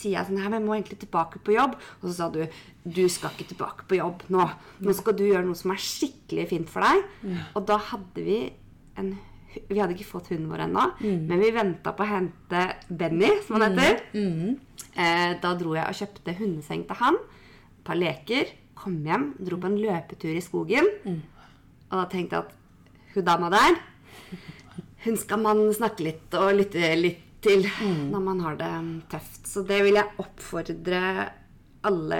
[0.03, 1.75] sier jeg sånn Nei, men jeg må egentlig tilbake på jobb.
[2.01, 2.41] Og så sa du
[2.83, 4.43] du skal ikke tilbake på jobb nå.
[4.83, 7.05] Nå skal du gjøre noe som er skikkelig fint for deg.
[7.55, 8.41] Og da hadde vi
[8.99, 9.13] en
[9.69, 10.83] Vi hadde ikke fått hunden vår ennå,
[11.29, 13.99] men vi venta på å hente Benny, som han heter.
[14.97, 17.19] Eh, da dro jeg og kjøpte hundeseng til han.
[17.77, 18.49] Et par leker.
[18.73, 20.89] Kom hjem, dro på en løpetur i skogen.
[21.91, 23.77] Og da tenkte jeg at hun dama der
[25.05, 27.65] hun skal man snakke litt og lytte litt til
[28.11, 28.73] når man har det
[29.11, 29.47] tøft.
[29.49, 31.01] Så det vil jeg oppfordre
[31.83, 32.19] alle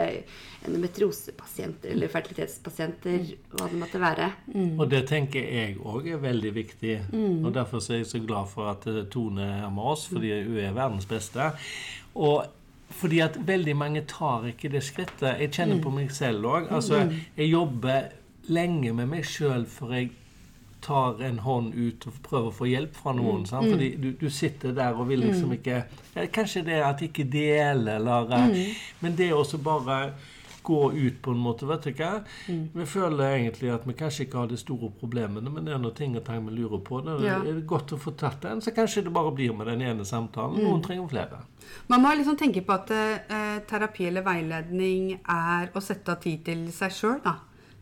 [0.67, 4.29] endometriosepasienter eller fertilitetspasienter, hva det måtte være.
[4.75, 6.97] Og det tenker jeg òg er veldig viktig.
[7.45, 10.59] Og derfor er jeg så glad for at eh, Tone er med oss, fordi hun
[10.63, 11.51] er verdens beste.
[12.15, 12.43] Og
[12.93, 15.39] fordi at veldig mange tar ikke det skrittet.
[15.39, 16.67] Jeg kjenner på meg selv òg.
[16.69, 17.07] Altså,
[17.38, 18.12] jeg jobber
[18.53, 20.12] lenge med meg sjøl før jeg
[20.83, 23.47] tar en hånd ut og prøver å få hjelp fra noen.
[23.47, 23.71] Mm.
[23.71, 25.79] Fordi du, du sitter der og vil liksom ikke
[26.13, 28.55] ja, Kanskje det at ikke dele, eller mm.
[29.01, 29.99] Men det å bare
[30.63, 32.11] gå ut på en måte, vet du hva.
[32.47, 35.95] Vi føler egentlig at vi kanskje ikke har de store problemene, men det er noen
[35.97, 37.01] ting og tang vi lurer på.
[37.03, 37.39] Det Ja.
[37.43, 40.63] er godt å få tatt den, så kanskje det bare blir med den ene samtalen.
[40.63, 41.43] Noen trenger flere.
[41.87, 46.45] Man må liksom tenke på at eh, terapi eller veiledning er å sette av tid
[46.45, 47.19] til seg sjøl.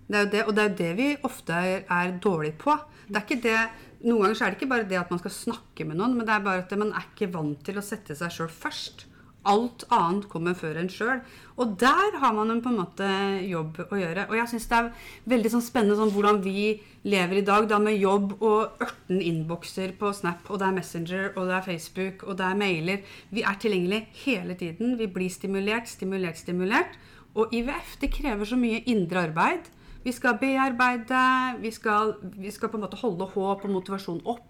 [0.07, 2.77] Det er jo det, og det er jo det vi ofte er, er dårlige på.
[3.11, 3.61] Det er ikke det,
[4.01, 6.33] Noen ganger er det ikke bare det at man skal snakke med noen, men det
[6.33, 9.05] er bare at man er ikke vant til å sette seg sjøl først.
[9.49, 11.21] Alt annet kommer før en sjøl.
[11.61, 13.07] Og der har man en på en måte
[13.45, 14.27] jobb å gjøre.
[14.29, 14.89] Og jeg syns det er
[15.33, 16.65] veldig sånn spennende sånn hvordan vi
[17.09, 21.27] lever i dag, da med jobb og 18 innbokser på Snap, og det er Messenger,
[21.35, 23.17] og det er Facebook, og det er mailer.
[23.33, 24.97] Vi er tilgjengelig hele tiden.
[25.01, 26.97] Vi blir stimulert, stimulert, stimulert.
[27.37, 29.69] Og IVF, det krever så mye indre arbeid.
[30.01, 31.25] Vi skal bearbeide,
[31.61, 34.47] vi skal, vi skal på en måte holde håp og motivasjon oppe.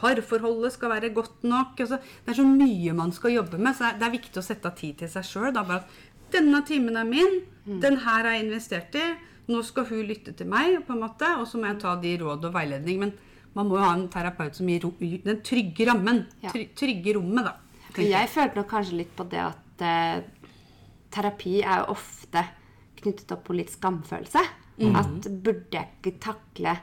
[0.00, 1.80] Parforholdet skal være godt nok.
[1.82, 4.70] Altså, det er så mye man skal jobbe med, så det er, viktig å sette
[4.70, 5.60] av tid til seg sjøl.
[6.32, 9.10] Denne timen er min, den her har jeg investert i.
[9.50, 12.14] Nå skal hun lytte til meg, på en måte, og så må jeg ta de
[12.22, 13.02] råd og veiledning.
[13.02, 13.12] Men
[13.56, 14.86] man må jo ha en terapeut som gir
[15.26, 16.24] den trygge rammen.
[16.78, 17.58] Trygge rommet, da.
[17.98, 18.08] Jeg.
[18.08, 20.22] jeg følte nok kanskje litt på det at eh,
[21.12, 22.46] terapi er jo ofte
[23.02, 24.40] knyttet opp på litt skamfølelse.
[24.98, 26.76] At burde jeg ikke takle.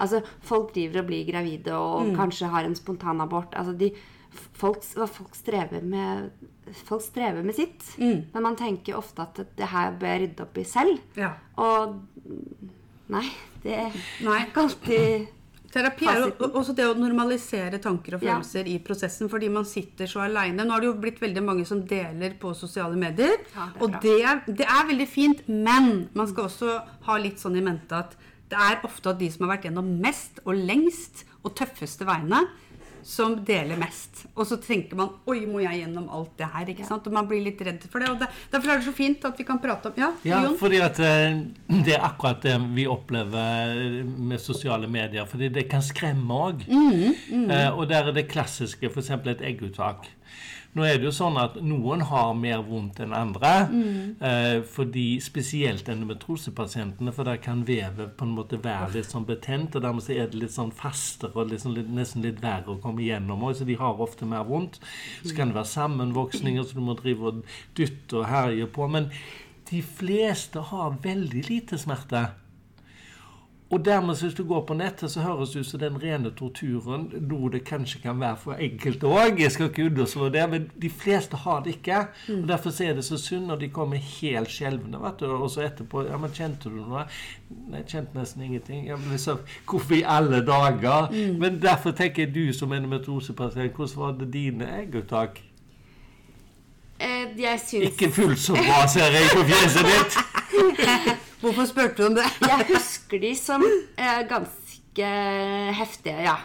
[0.00, 3.54] Altså, folk driver og blir gravide og kanskje har en spontanabort.
[3.56, 3.92] Altså, de,
[4.58, 6.30] folk, folk, strever med,
[6.84, 7.86] folk strever med sitt.
[8.34, 10.98] Men man tenker ofte at det her bør jeg rydde opp i selv.
[11.16, 11.32] Ja.
[11.56, 12.00] Og
[13.08, 13.24] nei,
[13.62, 13.96] det er
[14.44, 15.26] ikke alltid
[15.72, 18.38] Terapi er jo også det å normalisere tanker og Ja.
[18.38, 20.64] følelser i prosessen, fordi man sitter så aleine.
[20.64, 24.00] Nå har det jo blitt veldig mange som deler på sosiale medier, Ja, det og
[24.00, 27.92] det er, det er veldig fint, men man skal også ha litt sånn i mente
[27.92, 28.16] at
[28.48, 32.48] det er ofte at de som har vært gjennom mest og lengst og tøffeste veiene,
[33.08, 34.26] som deler mest.
[34.36, 36.68] Og så tenker man Oi, må jeg gjennom alt det her?
[36.74, 37.06] ikke sant?
[37.08, 38.10] Og man blir litt redd for det.
[38.12, 40.58] og det, Derfor er det så fint at vi kan prate om Ja, Ja, Jon?
[40.60, 41.38] fordi at eh,
[41.86, 45.24] det er akkurat det vi opplever med sosiale medier.
[45.30, 46.66] Fordi det kan skremme òg.
[47.78, 49.10] Og der er det klassiske f.eks.
[49.32, 50.06] et egguttak.
[50.78, 53.50] Nå er det jo sånn at noen har mer vondt enn andre.
[54.22, 59.74] Eh, fordi Spesielt endometrosepasientene, for der kan vevet på en måte være litt sånn betent.
[59.74, 62.80] Og dermed så er det litt sånn fastere og liksom litt, nesten litt verre å
[62.82, 63.42] komme igjennom.
[63.42, 64.78] òg, Så de har ofte mer vondt.
[65.24, 68.88] Så kan det være sammenvoksninger, så du må drive og dytte og herje på.
[68.90, 69.10] Men
[69.70, 72.28] de fleste har veldig lite smerte.
[73.70, 77.02] Og dermed, hvis du går på nettet, så høres det ut som den rene torturen,
[77.20, 79.42] noe det kanskje kan være for enkelte òg.
[79.42, 81.98] Jeg skal ikke underslå det, men de fleste har det ikke.
[82.32, 84.48] Og Derfor er det så synd når de kommer helt
[85.20, 87.04] du, Og så etterpå Ja, men kjente du noe?
[87.68, 88.86] Nei, jeg kjente nesten ingenting.
[88.86, 91.12] Ja, men liksom, Hvorfor i alle dager?
[91.38, 95.42] Men derfor tenker jeg du som endometriosepasient, hvordan var det dine egguttak?
[97.00, 101.18] Eh, jeg syns Ikke fullt så bra, ser jeg på fjeset ditt.
[101.40, 102.24] Hvorfor spurte du om det?
[102.42, 105.10] Jeg husker de som eh, ganske
[105.78, 106.36] heftige, ja.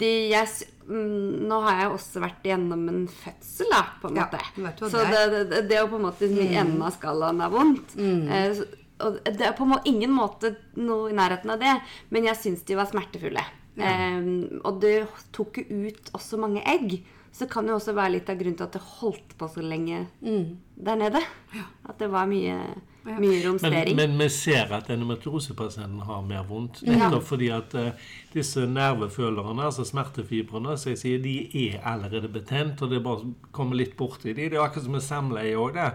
[0.00, 0.48] De, jeg,
[0.88, 4.40] mm, nå har jeg også vært igjennom en fødsel, da, på en Ja, måte.
[4.56, 7.52] hva Så det det, det, det å på en måte i enden av skalaen er
[7.52, 7.92] vondt.
[8.00, 8.62] Eh,
[9.04, 11.74] og det er på en ingen måte noe i nærheten av det,
[12.14, 13.42] men jeg syns de var smertefulle.
[13.76, 14.30] Eh,
[14.64, 14.94] og det
[15.34, 17.00] tok jo ut også mange egg.
[17.34, 20.04] Så kan jo også være litt av grunnen til at det holdt på så lenge
[20.22, 21.20] der nede.
[21.90, 22.54] At det var mye,
[23.04, 23.96] mye Men, romstering.
[23.96, 26.82] men vi ser at endometriosepasienten har mer vondt.
[26.88, 27.90] Nettopp fordi at uh,
[28.32, 31.34] disse nervefølerne, altså smertefibrene, som jeg sier, de
[31.68, 34.48] er allerede betent, og det bare kommer litt borti de.
[34.48, 35.90] Det er akkurat som med samleie òg, det.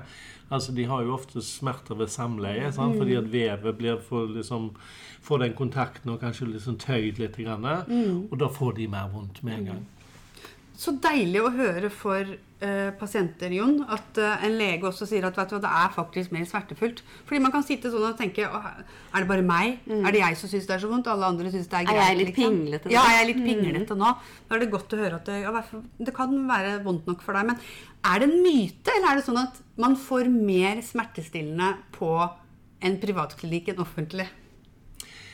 [0.49, 2.97] Altså, De har jo ofte smerter ved samleie, sant?
[2.97, 4.71] fordi at vevet blir for, liksom,
[5.21, 7.37] får den kontakten og kanskje liksom tøyd litt.
[7.37, 7.65] Grann,
[8.31, 9.85] Og da får de mer vondt med en gang.
[10.79, 15.37] Så deilig å høre for eh, pasienter, Jon, at eh, en lege også sier at
[15.39, 17.01] vet du det er faktisk mer smertefullt.
[17.27, 19.79] Fordi man kan sitte sånn og tenke Er det bare meg?
[19.87, 21.09] Er det jeg som syns det er så vondt?
[21.11, 22.95] Alle andre syns det er Er jeg litt liksom?» pinglete nå?
[22.95, 24.11] Ja, er litt pinglete nå?
[24.49, 25.63] Da er det godt å høre at det, ja,
[26.09, 27.53] det kan være vondt nok for deg.
[27.53, 27.63] Men
[28.09, 32.13] er det en myte, eller er det sånn at man får mer smertestillende på
[32.79, 34.27] en privatklinikk enn offentlig?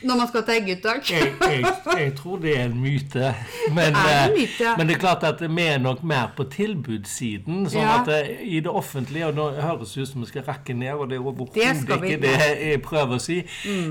[0.02, 1.08] Når man skal ta egguttak?
[1.10, 1.64] jeg, jeg,
[1.98, 3.30] jeg tror det er en myte.
[3.72, 4.74] Men, Er det en eh, myte?
[4.78, 7.66] men det er klart at vi er nok mer på tilbudssiden.
[7.72, 8.00] Sånn Ja.
[8.02, 10.92] at eh, i det offentlige, og nå høres det ut som vi skal rakke ned,
[10.94, 12.34] og det er Det overhodet ikke det
[12.70, 13.40] jeg prøver å si,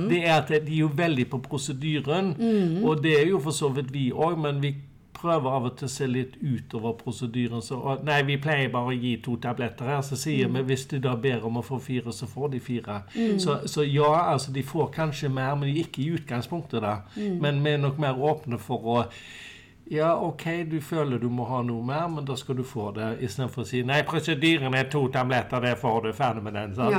[0.09, 2.33] det er at de er jo veldig på prosedyren.
[2.85, 4.75] Og det er jo for så vidt vi òg, men vi
[5.25, 7.63] prøver av og til å se litt utover prosedyren.
[7.65, 10.03] Så, og, nei, vi pleier bare å gi to tabletter her.
[10.05, 13.01] Så sier vi hvis du da ber om å få fire, så får de fire.
[13.41, 16.99] Så, så ja, altså de får kanskje mer, men ikke i utgangspunktet, da.
[17.41, 18.99] Men vi er nok mer åpne for å
[19.87, 23.19] ja, OK, du føler du må ha noe mer, men da skal du få det.
[23.21, 26.09] Istedenfor å si nei, prosedyren er to tabletter, det får du.
[26.17, 26.73] Ferdig med den.
[26.75, 26.91] sant?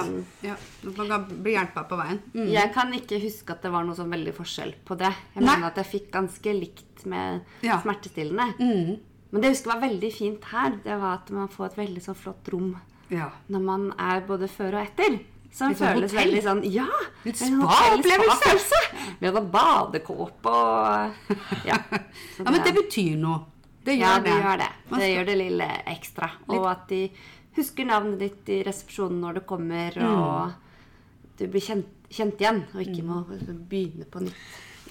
[0.42, 0.56] Ja, ja.
[0.96, 2.20] Man kan bli hjelpa på veien.
[2.34, 2.46] Mm.
[2.52, 5.12] Jeg kan ikke huske at det var noe sånn veldig forskjell på det.
[5.34, 5.48] Jeg Nei.
[5.56, 7.80] mener at jeg fikk ganske likt med Ja.
[7.82, 8.54] smertestillende.
[9.32, 12.02] Men det jeg husker var veldig fint her, det var at man får et veldig
[12.02, 12.76] sånn flott rom
[13.10, 13.30] Ja.
[13.50, 15.18] når man er både før og etter.
[15.52, 16.22] Som Litt sånn føles hotell.
[16.24, 16.86] veldig sånn Ja!
[17.24, 18.80] Litt en spa-opplevelse.
[19.20, 21.78] Med sånn badekåpe og Ja.
[22.38, 23.44] Ja, men det betyr noe.
[23.86, 24.30] Det gjør ja, det.
[24.30, 24.70] det gjør det.
[24.90, 26.30] Man Det gjør det lille ekstra.
[26.50, 27.02] Og at de
[27.56, 30.52] husker navnet ditt i resepsjonen når du kommer, og
[31.38, 33.20] du blir kjent, kjent igjen, og ikke må
[33.70, 34.34] begynne på nytt.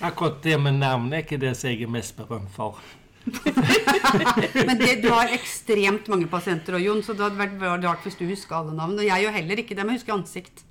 [0.02, 2.80] Akkurat det med navnet er ikke det som jeg er mest berømt for.
[4.68, 8.20] Men det, du har ekstremt mange pasienter, og Jon, så det hadde vært rart hvis
[8.20, 9.00] du husker alle navn.
[9.00, 10.66] Og jeg gjør heller ikke det, men husker ansikt.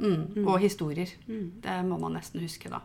[0.00, 0.46] Mm.
[0.46, 1.12] Og historier.
[1.26, 2.80] Det må man nesten huske, da.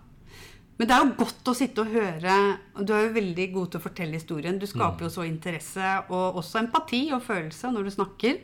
[0.75, 2.36] Men det er jo godt å sitte og høre.
[2.84, 4.58] Du er jo veldig god til å fortelle historien.
[4.60, 8.41] Du skaper jo så interesse, og også empati og følelse når du snakker.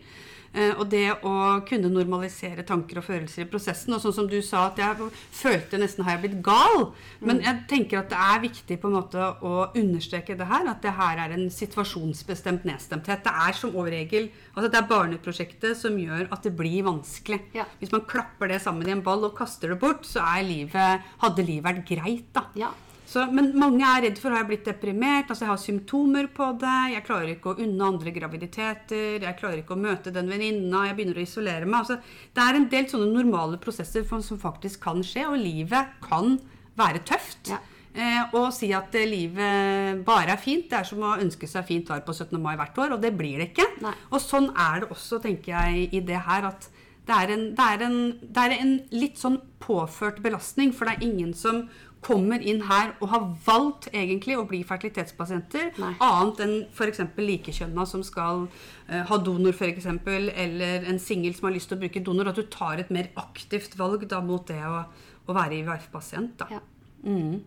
[0.54, 3.94] Eh, Og det å kunne normalisere tanker og følelser i prosessen.
[3.96, 6.92] Og sånn som du sa, at jeg følte nesten har jeg blitt gal.
[7.24, 10.68] Men jeg tenker at det er viktig på en måte å understreke det her.
[10.68, 13.24] At det her er en situasjonsbestemt nedstemthet.
[13.24, 17.40] Det er som overregel altså det er barneprosjektet som gjør at det blir vanskelig.
[17.56, 17.66] Ja.
[17.80, 21.12] Hvis man klapper det sammen i en ball og kaster det bort, så er livet,
[21.24, 22.50] hadde livet vært greit, da.
[22.60, 22.74] Ja.
[23.12, 25.28] Så, men mange er redd for har jeg blitt deprimert.
[25.28, 26.78] altså Jeg har symptomer på det.
[26.94, 29.18] Jeg klarer ikke å unne andre graviditeter.
[29.26, 30.86] Jeg klarer ikke å møte den venninna.
[30.88, 31.82] Jeg begynner å isolere meg.
[31.82, 31.98] altså
[32.32, 36.38] Det er en del sånne normale prosesser som faktisk kan skje, og livet kan
[36.80, 37.52] være tøft.
[37.52, 37.60] Ja.
[37.92, 40.70] Eh, og si at eh, livet bare er fint.
[40.72, 42.38] Det er som å ønske seg fint vær på 17.
[42.40, 43.68] mai hvert år, og det blir det ikke.
[43.84, 43.96] Nei.
[44.16, 46.72] Og sånn er det også, tenker jeg, i det her at
[47.10, 50.96] det er, en, det, er en, det er en litt sånn påført belastning, for det
[50.96, 51.66] er ingen som
[52.02, 55.94] kommer inn her og har valgt egentlig å bli fertilitetspasienter, Nei.
[56.02, 57.04] annet enn f.eks.
[57.18, 61.84] likekjønna som skal uh, ha donor, f.eks., eller en singel som har lyst til å
[61.84, 64.84] bruke donor, at du tar et mer aktivt valg da mot det å,
[65.30, 66.46] å være IVF-pasient.
[66.50, 66.62] Ja.
[67.06, 67.42] Mm.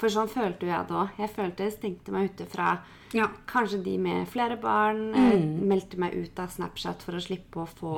[0.00, 1.16] For sånn følte jo jeg det òg.
[1.20, 2.78] Jeg følte jeg stengte meg ute fra
[3.14, 3.28] Ja.
[3.46, 5.10] kanskje de med flere barn.
[5.12, 5.68] Mm.
[5.68, 7.92] Meldte meg ut av Snapchat for å slippe å få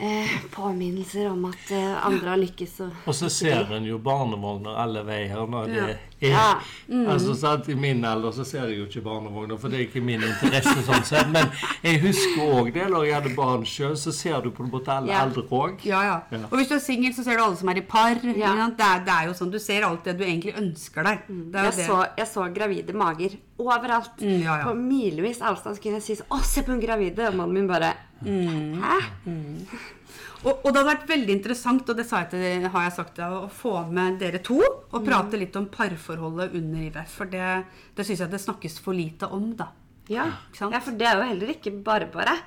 [0.00, 2.78] eh, påminnelser om at eh, andre har lykkes.
[2.86, 6.60] Og, Og så ser en jo barnevogner alle veier når det er Ja.
[7.08, 10.02] Altså sant, I min alder så ser jeg jo ikke barnevogner, for det er ikke
[10.04, 10.74] min interesse.
[10.84, 11.48] sånn sett, Men
[11.82, 14.92] jeg husker òg det når jeg hadde barn sjøl, så ser du på en måte
[14.92, 15.22] alle Ja.
[15.24, 15.84] aldre òg.
[15.84, 16.18] Ja, ja.
[16.30, 16.42] Ja.
[16.50, 18.14] Og hvis du er singel, så ser du alle som er i par.
[18.20, 21.24] Det, er, det er jo sånn, Du ser alt det du egentlig ønsker deg.
[21.28, 21.86] Det er jeg, det.
[21.88, 24.20] så, jeg så gravide mager overalt.
[24.20, 24.64] Mm, ja, ja.
[24.68, 27.66] På milevis avstand kunne jeg si sånn, 'Å, se på hun gravide!' Og mannen min
[27.68, 27.94] bare
[28.24, 28.80] Mm.
[28.82, 28.98] Hæ?
[30.40, 33.18] Og, og det hadde vært veldig interessant, og det sa jeg til, har jeg sagt,
[33.20, 37.16] å få med dere to og prate litt om parforholdet under IVF.
[37.18, 37.50] For det,
[37.96, 39.68] det syns jeg det snakkes for lite om, da.
[40.10, 40.24] Ja.
[40.58, 42.38] Ja, for det er jo heller ikke bare bare.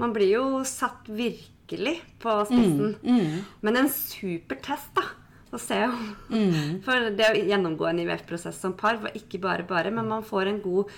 [0.00, 2.96] Man blir jo satt virkelig på spissen.
[3.62, 5.04] Men en super test, da.
[5.54, 9.92] Å se om For det å gjennomgå en IVF-prosess som par var ikke bare bare,
[9.94, 10.90] men man får en god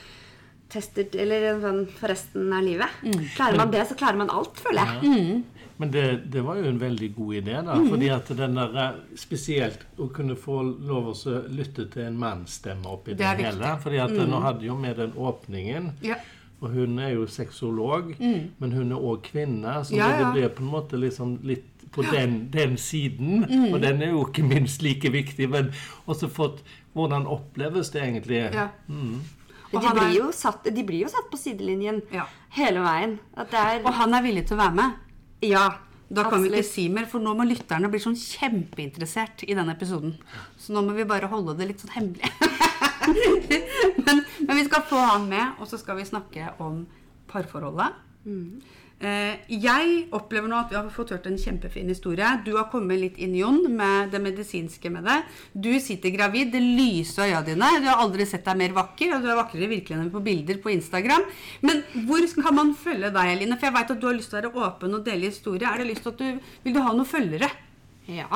[0.73, 2.97] tester eller sånn for resten av livet.
[3.37, 5.43] Klarer man det, så klarer man alt, føler jeg.
[5.77, 7.75] Men det, det var jo en veldig god idé, da.
[7.77, 7.89] Mm.
[7.93, 12.89] fordi at den der, eh, Spesielt å kunne få lov å lytte til en mannsstemme
[12.89, 13.35] oppi Det det.
[13.37, 13.45] Mm.
[13.45, 13.75] hele.
[13.85, 15.91] fordi at nå hadde jo med den åpningen.
[16.03, 16.17] Ja.
[16.65, 19.85] Og hun er jo sexolog, men hun er òg kvinne.
[19.85, 19.99] Så Mm.
[19.99, 20.19] Ja, ja.
[20.19, 23.45] det ble på en måte liksom litt på den, den siden.
[23.45, 23.75] Mm.
[23.75, 25.51] Og den er jo ikke minst like viktig.
[25.51, 25.73] Men
[26.07, 26.65] også fått
[26.97, 28.39] Hvordan oppleves det egentlig?
[28.55, 28.71] Ja.
[29.73, 32.27] Og De blir, jo satt, de blir jo satt på sidelinjen Ja.
[32.55, 33.19] hele veien.
[33.37, 34.93] Er Og han er villig til å være med.
[35.43, 35.67] Ja.
[36.09, 39.75] Da kan vi ikke si mer, for nå må lytterne bli sånn kjempeinteressert i denne
[39.75, 40.15] episoden.
[40.57, 42.31] Så nå må vi bare holde det litt sånn hemmelig.
[44.07, 46.85] men, men vi skal få han med, og så skal vi snakke om
[47.27, 47.99] parforholdet.
[48.27, 48.63] Eh,
[48.97, 52.29] jeg opplever nå at vi har fått hørt en kjempefin historie.
[52.47, 55.19] Du har kommet litt inn, Jon, med det medisinske med det.
[55.53, 57.69] Du sitter gravid, det lyser øya dine.
[57.85, 60.63] Du har aldri sett deg mer vakker, og du er vakrere virkelig enn på bilder
[60.65, 61.27] på Instagram.
[61.61, 63.59] Men hvor kan man følge deg, Eline?
[63.61, 65.69] For jeg vet at du har lyst til å være åpen og dele historie.
[65.69, 67.53] Er det lyst til at du, Vil du ha noen følgere?
[68.09, 68.29] Ja.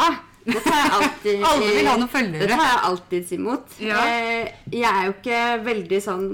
[0.45, 2.47] Det tar jeg alltid Alle vil ha noen følgere.
[2.53, 3.75] Det tar jeg alltid imot.
[3.81, 4.05] Ja.
[4.05, 6.25] Eh, Jeg er jo ikke veldig sånn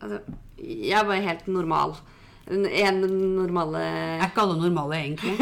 [0.00, 0.18] altså,
[0.62, 1.98] Jeg er bare helt normal.
[2.46, 2.98] En
[3.38, 5.32] normale Er ikke alle normale, egentlig?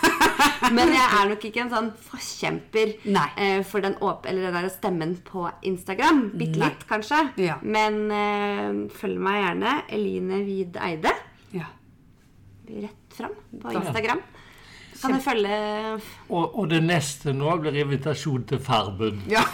[0.76, 3.26] Men jeg er nok ikke en sånn forkjemper Nei.
[3.38, 6.24] eh, for den, åp eller den der stemmen på Instagram.
[6.40, 7.20] Bitte litt, kanskje.
[7.38, 7.60] Ja.
[7.62, 9.76] Men eh, følg meg gjerne.
[9.94, 11.14] Eline Wied Eide.
[11.54, 11.68] Ja.
[12.66, 14.24] Rett fram på Instagram.
[15.00, 15.56] Kan du følge
[16.28, 19.22] Og, og det neste nå blir invitasjon til Farmen.
[19.30, 19.44] Ja.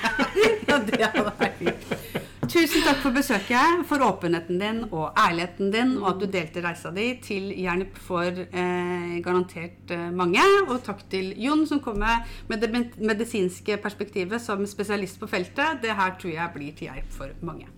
[0.68, 2.19] ja, det hadde vært fint.
[2.50, 6.90] Tusen takk for besøket, for åpenheten din og ærligheten din, og at du delte reisa
[6.90, 10.42] di til hjelp for eh, garantert eh, mange.
[10.66, 15.78] Og takk til Jon, som kom med, med det medisinske perspektivet som spesialist på feltet.
[15.84, 17.70] Det her tror jeg blir til hjelp for mange.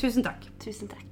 [0.00, 0.48] Tusen takk.
[0.64, 1.09] Tusen takk.